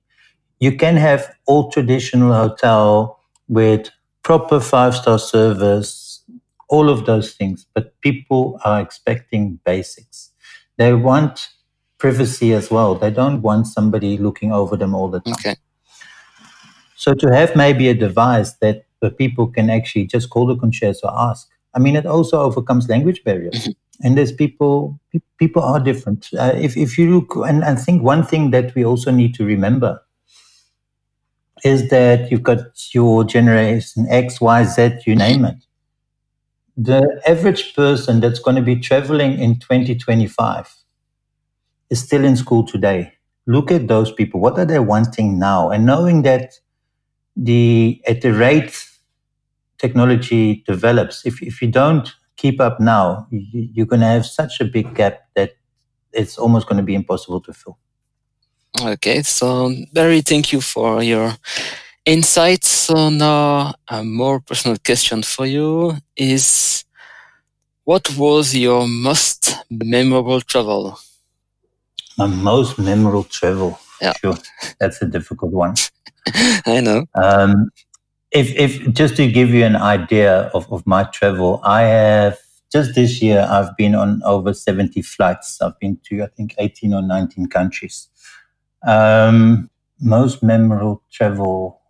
You 0.60 0.76
can 0.78 0.96
have 0.96 1.34
all 1.48 1.72
traditional 1.72 2.34
hotel 2.34 3.20
with 3.48 3.90
proper 4.24 4.60
five 4.60 4.96
star 4.96 5.20
service, 5.20 6.24
all 6.70 6.90
of 6.90 7.06
those 7.06 7.34
things, 7.34 7.66
but 7.74 8.00
people 8.02 8.60
are 8.64 8.80
expecting 8.80 9.60
basics. 9.66 10.32
They 10.78 10.94
want 10.94 11.50
privacy 11.98 12.54
as 12.54 12.72
well. 12.72 12.96
They 12.96 13.12
don't 13.12 13.42
want 13.42 13.68
somebody 13.68 14.18
looking 14.18 14.52
over 14.52 14.78
them 14.78 14.96
all 14.96 15.10
the 15.10 15.20
time. 15.20 15.34
Okay. 15.34 15.56
So 17.02 17.16
to 17.16 17.34
have 17.34 17.56
maybe 17.56 17.90
a 17.90 17.96
device 17.96 18.54
that 18.62 18.86
the 19.00 19.10
people 19.10 19.48
can 19.48 19.72
actually 19.72 20.06
just 20.06 20.30
call 20.30 20.46
the 20.46 20.56
concierge 20.56 21.00
or 21.02 21.12
ask. 21.12 21.50
I 21.74 21.80
mean, 21.80 21.96
it 21.96 22.06
also 22.06 22.40
overcomes 22.40 22.88
language 22.88 23.24
barriers. 23.24 23.56
Mm-hmm. 23.56 24.06
And 24.06 24.16
there's 24.16 24.32
people, 24.32 25.00
people 25.40 25.64
are 25.64 25.80
different. 25.80 26.30
Uh, 26.38 26.54
if, 26.56 26.78
if 26.78 27.00
you 27.00 27.12
look, 27.12 27.36
and 27.38 27.64
I 27.64 27.74
think 27.74 28.04
one 28.04 28.24
thing 28.24 28.52
that 28.52 28.76
we 28.76 28.86
also 28.86 29.10
need 29.10 29.34
to 29.34 29.44
remember 29.44 30.00
is 31.64 31.90
that 31.90 32.30
you've 32.30 32.44
got 32.44 32.60
your 32.94 33.24
generation 33.24 34.06
X, 34.08 34.40
Y, 34.40 34.64
Z, 34.66 35.00
you 35.08 35.16
name 35.16 35.44
it. 35.46 35.58
The 36.78 37.20
average 37.26 37.74
person 37.74 38.20
that's 38.20 38.40
going 38.40 38.58
to 38.58 38.62
be 38.62 38.76
traveling 38.76 39.40
in 39.40 39.58
2025 39.58 40.72
is 41.90 42.00
still 42.00 42.24
in 42.24 42.38
school 42.38 42.64
today. 42.64 43.14
Look 43.48 43.72
at 43.72 43.88
those 43.88 44.12
people. 44.12 44.40
What 44.40 44.60
are 44.60 44.66
they 44.66 44.78
wanting 44.78 45.40
now? 45.40 45.72
And 45.72 45.88
knowing 45.88 46.22
that 46.22 46.60
the 47.36 48.02
at 48.08 48.22
the 48.22 48.34
rate 48.34 48.88
technology 49.78 50.64
develops, 50.68 51.26
if 51.26 51.42
if 51.42 51.62
you 51.62 51.70
don't 51.72 52.14
keep 52.38 52.60
up 52.60 52.80
now, 52.80 53.28
you, 53.32 53.70
you're 53.74 53.86
going 53.86 54.02
to 54.02 54.08
have 54.08 54.26
such 54.26 54.60
a 54.60 54.66
big 54.66 54.96
gap 54.96 55.22
that 55.36 55.52
it's 56.14 56.38
almost 56.38 56.68
going 56.68 56.78
to 56.78 56.84
be 56.84 56.96
impossible 56.96 57.42
to 57.42 57.54
fill. 57.54 57.78
Okay, 58.80 59.22
so 59.22 59.74
Barry, 59.94 60.22
thank 60.22 60.54
you 60.54 60.62
for 60.62 61.04
your 61.04 61.36
insights. 62.06 62.70
So 62.70 63.10
now 63.10 63.74
a 63.88 64.04
more 64.04 64.40
personal 64.40 64.78
question 64.84 65.24
for 65.24 65.46
you 65.46 65.98
is 66.16 66.86
what 67.84 68.16
was 68.18 68.56
your 68.56 68.88
most 68.88 69.56
memorable 69.70 70.42
travel? 70.42 71.00
My 72.18 72.28
most 72.28 72.80
memorable 72.80 73.24
travel. 73.24 73.80
Yeah. 74.02 74.14
Sure. 74.14 74.38
That's 74.80 75.02
a 75.02 75.06
difficult 75.06 75.52
one. 75.52 75.76
I 76.66 76.82
know. 76.82 77.06
Um, 77.16 77.70
if, 78.32 78.56
if 78.56 78.94
just 78.94 79.18
to 79.18 79.30
give 79.30 79.50
you 79.50 79.66
an 79.66 79.76
idea 79.76 80.44
of, 80.54 80.72
of 80.72 80.86
my 80.88 81.04
travel, 81.04 81.60
I 81.64 81.82
have 81.82 82.38
just 82.72 82.96
this 82.96 83.22
year 83.22 83.46
I've 83.50 83.76
been 83.76 83.96
on 83.96 84.22
over 84.24 84.54
70 84.54 85.02
flights. 85.02 85.62
I've 85.62 85.78
been 85.80 86.00
to 86.06 86.24
I 86.24 86.28
think 86.28 86.56
18 86.58 86.94
or 86.94 87.02
19 87.02 87.48
countries. 87.48 88.08
Um, 88.88 89.70
most 90.00 90.42
memorable 90.42 91.04
travel. 91.12 91.82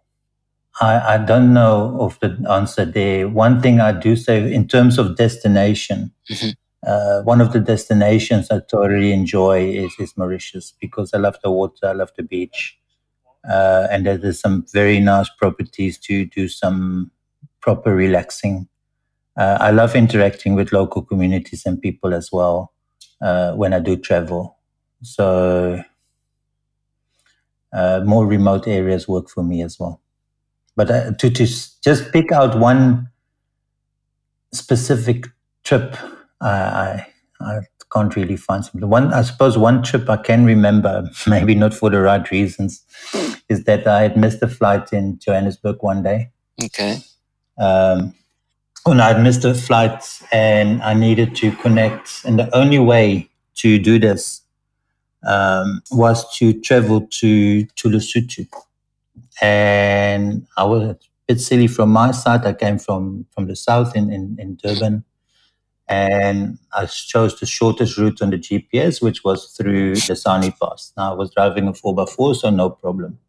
I, 0.79 1.15
I 1.15 1.17
don't 1.19 1.53
know 1.53 1.97
of 1.99 2.19
the 2.19 2.43
answer 2.49 2.85
there. 2.85 3.29
One 3.29 3.61
thing 3.61 3.79
I 3.79 3.91
do 3.91 4.15
say 4.15 4.51
in 4.51 4.67
terms 4.67 4.97
of 4.97 5.15
destination, 5.15 6.11
mm-hmm. 6.29 6.49
uh, 6.85 7.21
one 7.21 7.39
of 7.39 7.53
the 7.53 7.59
destinations 7.59 8.49
I 8.49 8.61
totally 8.61 9.11
enjoy 9.11 9.69
is, 9.69 9.93
is 9.99 10.17
Mauritius 10.17 10.73
because 10.79 11.13
I 11.13 11.19
love 11.19 11.37
the 11.43 11.51
water, 11.51 11.87
I 11.87 11.93
love 11.93 12.11
the 12.17 12.23
beach, 12.23 12.77
uh, 13.49 13.87
and 13.89 14.05
there's 14.05 14.39
some 14.39 14.65
very 14.71 14.99
nice 14.99 15.29
properties 15.29 15.97
to 15.99 16.25
do 16.25 16.47
some 16.47 17.11
proper 17.61 17.95
relaxing. 17.95 18.67
Uh, 19.37 19.57
I 19.59 19.71
love 19.71 19.95
interacting 19.95 20.55
with 20.55 20.71
local 20.71 21.01
communities 21.01 21.65
and 21.65 21.81
people 21.81 22.13
as 22.13 22.31
well 22.31 22.73
uh, 23.21 23.53
when 23.53 23.73
I 23.73 23.79
do 23.79 23.95
travel. 23.95 24.57
So 25.03 25.81
uh, 27.73 28.01
more 28.05 28.25
remote 28.25 28.67
areas 28.67 29.07
work 29.07 29.29
for 29.29 29.43
me 29.43 29.61
as 29.61 29.79
well. 29.79 30.01
But 30.75 30.91
uh, 30.91 31.11
to, 31.13 31.29
to 31.29 31.45
just 31.45 32.11
pick 32.11 32.31
out 32.31 32.59
one 32.59 33.09
specific 34.53 35.27
trip, 35.63 35.95
I, 36.41 36.49
I 36.49 37.07
can't 37.91 38.15
really 38.15 38.37
find 38.37 38.63
something. 38.63 38.89
One, 38.89 39.13
I 39.13 39.21
suppose, 39.21 39.57
one 39.57 39.83
trip 39.83 40.09
I 40.09 40.17
can 40.17 40.45
remember, 40.45 41.09
maybe 41.27 41.55
not 41.55 41.73
for 41.73 41.89
the 41.89 42.01
right 42.01 42.29
reasons, 42.31 42.83
is 43.49 43.65
that 43.65 43.87
I 43.87 44.03
had 44.03 44.17
missed 44.17 44.41
a 44.41 44.47
flight 44.47 44.93
in 44.93 45.19
Johannesburg 45.19 45.77
one 45.81 46.03
day. 46.03 46.31
Okay. 46.63 46.99
Um, 47.57 48.13
oh 48.85 48.93
no, 48.93 49.03
I'd 49.03 49.21
missed 49.21 49.45
a 49.45 49.53
flight 49.53 50.03
and 50.31 50.81
I 50.81 50.93
needed 50.93 51.35
to 51.37 51.51
connect, 51.51 52.23
and 52.25 52.39
the 52.39 52.55
only 52.55 52.79
way 52.79 53.29
to 53.55 53.77
do 53.77 53.99
this 53.99 54.41
um, 55.27 55.81
was 55.91 56.33
to 56.37 56.59
travel 56.61 57.07
to 57.19 57.65
to 57.65 57.89
Lesotho, 57.89 58.47
and 59.41 60.47
I 60.57 60.63
was 60.63 60.83
a 60.83 60.97
bit 61.27 61.41
silly 61.41 61.67
from 61.67 61.89
my 61.89 62.11
side. 62.11 62.45
I 62.45 62.53
came 62.53 62.79
from 62.79 63.25
from 63.31 63.47
the 63.47 63.55
south 63.55 63.95
in 63.95 64.11
in, 64.11 64.37
in 64.39 64.55
Durban, 64.55 65.03
and 65.91 66.57
I 66.73 66.85
chose 66.85 67.37
the 67.37 67.45
shortest 67.45 67.97
route 67.97 68.21
on 68.21 68.29
the 68.29 68.37
GPS, 68.37 69.01
which 69.01 69.25
was 69.25 69.47
through 69.47 69.95
the 69.95 70.15
Sani 70.15 70.51
Pass. 70.51 70.93
Now 70.95 71.11
I 71.11 71.15
was 71.15 71.31
driving 71.31 71.67
a 71.67 71.73
four 71.73 72.01
x 72.01 72.15
four, 72.15 72.33
so 72.33 72.49
no 72.49 72.69
problem. 72.69 73.19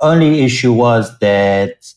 Only 0.00 0.42
issue 0.42 0.74
was 0.74 1.18
that 1.20 1.94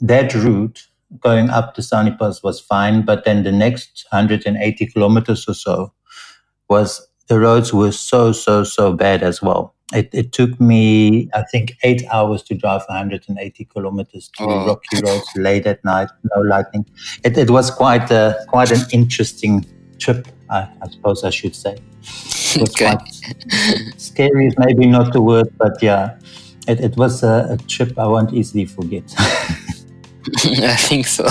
that 0.00 0.34
route 0.34 0.86
going 1.20 1.50
up 1.50 1.74
the 1.74 1.82
Sani 1.82 2.12
Pass 2.12 2.44
was 2.44 2.60
fine, 2.60 3.04
but 3.04 3.24
then 3.24 3.42
the 3.42 3.52
next 3.52 4.06
180 4.10 4.86
kilometers 4.86 5.48
or 5.48 5.54
so 5.54 5.92
was 6.68 7.08
the 7.28 7.40
roads 7.40 7.72
were 7.72 7.92
so 7.92 8.32
so 8.32 8.64
so 8.64 8.92
bad 8.92 9.24
as 9.24 9.42
well. 9.42 9.75
It, 9.92 10.10
it 10.12 10.32
took 10.32 10.60
me, 10.60 11.30
I 11.32 11.42
think, 11.42 11.76
eight 11.84 12.04
hours 12.12 12.42
to 12.44 12.54
drive 12.54 12.82
180 12.88 13.64
kilometers 13.66 14.28
to 14.36 14.44
oh. 14.44 14.66
rocky 14.66 15.00
roads 15.04 15.28
late 15.36 15.64
at 15.66 15.84
night, 15.84 16.08
no 16.34 16.42
lighting. 16.42 16.84
It, 17.22 17.38
it 17.38 17.50
was 17.50 17.70
quite 17.70 18.10
a 18.10 18.44
quite 18.48 18.72
an 18.72 18.80
interesting 18.92 19.64
trip, 19.98 20.26
I, 20.50 20.68
I 20.82 20.88
suppose 20.90 21.22
I 21.22 21.30
should 21.30 21.54
say. 21.54 21.76
It 22.54 22.60
was 22.60 22.70
okay. 22.70 22.96
quite 22.96 23.94
scary 23.96 24.48
is 24.48 24.54
maybe 24.58 24.86
not 24.86 25.12
the 25.12 25.22
word, 25.22 25.48
but 25.56 25.80
yeah, 25.80 26.18
it, 26.66 26.80
it 26.80 26.96
was 26.96 27.22
a, 27.22 27.46
a 27.50 27.56
trip 27.56 27.96
I 27.98 28.06
won't 28.08 28.32
easily 28.32 28.64
forget. 28.64 29.04
I 29.18 30.74
think 30.76 31.06
so. 31.06 31.28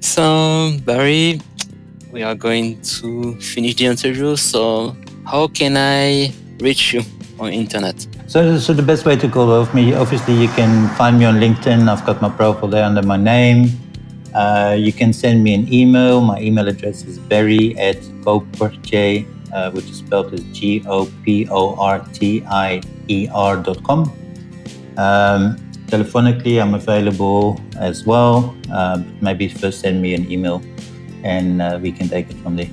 So, 0.00 0.76
Barry, 0.84 1.40
we 2.10 2.22
are 2.22 2.34
going 2.34 2.80
to 2.82 3.38
finish 3.40 3.76
the 3.76 3.86
interview. 3.86 4.36
So, 4.36 4.96
how 5.24 5.48
can 5.48 5.76
I 5.76 6.32
reach 6.60 6.92
you 6.92 7.02
on 7.38 7.52
internet? 7.52 8.06
So, 8.26 8.58
so 8.58 8.72
the 8.72 8.82
best 8.82 9.04
way 9.04 9.16
to 9.16 9.28
call 9.28 9.50
of 9.52 9.74
me, 9.74 9.94
obviously, 9.94 10.34
you 10.34 10.48
can 10.48 10.88
find 10.96 11.18
me 11.18 11.24
on 11.24 11.36
LinkedIn. 11.36 11.88
I've 11.88 12.04
got 12.04 12.22
my 12.22 12.28
profile 12.28 12.68
there 12.68 12.84
under 12.84 13.02
my 13.02 13.16
name. 13.16 13.70
Uh, 14.34 14.74
you 14.78 14.92
can 14.92 15.12
send 15.12 15.44
me 15.44 15.54
an 15.54 15.72
email. 15.72 16.20
My 16.20 16.40
email 16.40 16.68
address 16.68 17.04
is 17.04 17.18
barry 17.18 17.76
at 17.78 17.96
goportier, 18.24 19.26
uh, 19.52 19.70
which 19.72 19.84
is 19.84 19.98
spelled 19.98 20.32
as 20.32 20.42
G 20.52 20.82
O 20.86 21.10
P 21.24 21.46
O 21.50 21.74
R 21.76 21.98
T 22.12 22.42
I 22.46 22.80
E 23.08 23.28
R 23.32 23.56
dot 23.56 23.82
com. 23.84 24.10
Um, 24.96 25.56
telephonically, 25.86 26.62
I'm 26.62 26.74
available 26.74 27.60
as 27.76 28.06
well. 28.06 28.56
Uh, 28.72 29.02
maybe 29.20 29.48
first 29.48 29.80
send 29.80 30.00
me 30.00 30.14
an 30.14 30.30
email 30.30 30.62
and 31.22 31.60
uh, 31.60 31.78
we 31.82 31.92
can 31.92 32.08
take 32.08 32.30
it 32.30 32.36
from 32.38 32.56
there. 32.56 32.70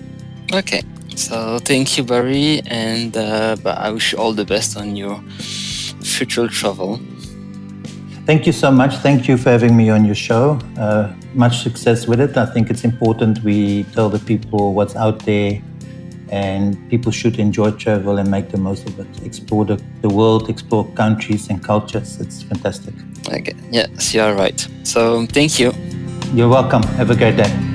Okay. 0.54 0.82
So 1.20 1.60
thank 1.60 1.98
you, 1.98 2.04
Barry, 2.06 2.62
and 2.66 3.16
uh, 3.18 3.58
I 3.66 3.92
wish 3.92 4.14
you 4.14 4.18
all 4.18 4.32
the 4.32 4.46
best 4.46 4.78
on 4.78 4.96
your 4.96 5.22
future 6.02 6.48
travel. 6.48 6.98
Thank 8.26 8.48
you 8.48 8.54
so 8.54 8.72
much. 8.72 8.96
Thank 8.96 9.28
you 9.28 9.36
for 9.36 9.50
having 9.50 9.76
me 9.76 9.90
on 9.90 10.06
your 10.06 10.16
show. 10.16 10.58
Uh, 10.78 11.14
much 11.34 11.62
success 11.62 12.08
with 12.08 12.22
it. 12.22 12.38
I 12.38 12.46
think 12.46 12.70
it's 12.70 12.86
important 12.86 13.44
we 13.44 13.84
tell 13.96 14.08
the 14.08 14.20
people 14.20 14.74
what's 14.74 14.96
out 14.96 15.20
there, 15.26 15.62
and 16.30 16.78
people 16.90 17.12
should 17.12 17.38
enjoy 17.38 17.72
travel 17.72 18.18
and 18.18 18.32
make 18.32 18.50
the 18.50 18.58
most 18.58 18.88
of 18.88 18.98
it. 18.98 19.26
Explore 19.26 19.66
the, 19.66 19.84
the 20.02 20.10
world, 20.10 20.50
explore 20.50 20.88
countries 20.94 21.50
and 21.50 21.62
cultures. 21.62 22.18
It's 22.22 22.44
fantastic. 22.44 22.94
Okay. 23.28 23.56
Yes, 23.72 24.14
you 24.14 24.22
are 24.22 24.34
right. 24.34 24.66
So 24.84 25.26
thank 25.26 25.60
you. 25.60 25.74
You're 26.34 26.48
welcome. 26.48 26.84
Have 26.96 27.10
a 27.10 27.16
great 27.16 27.36
day. 27.36 27.69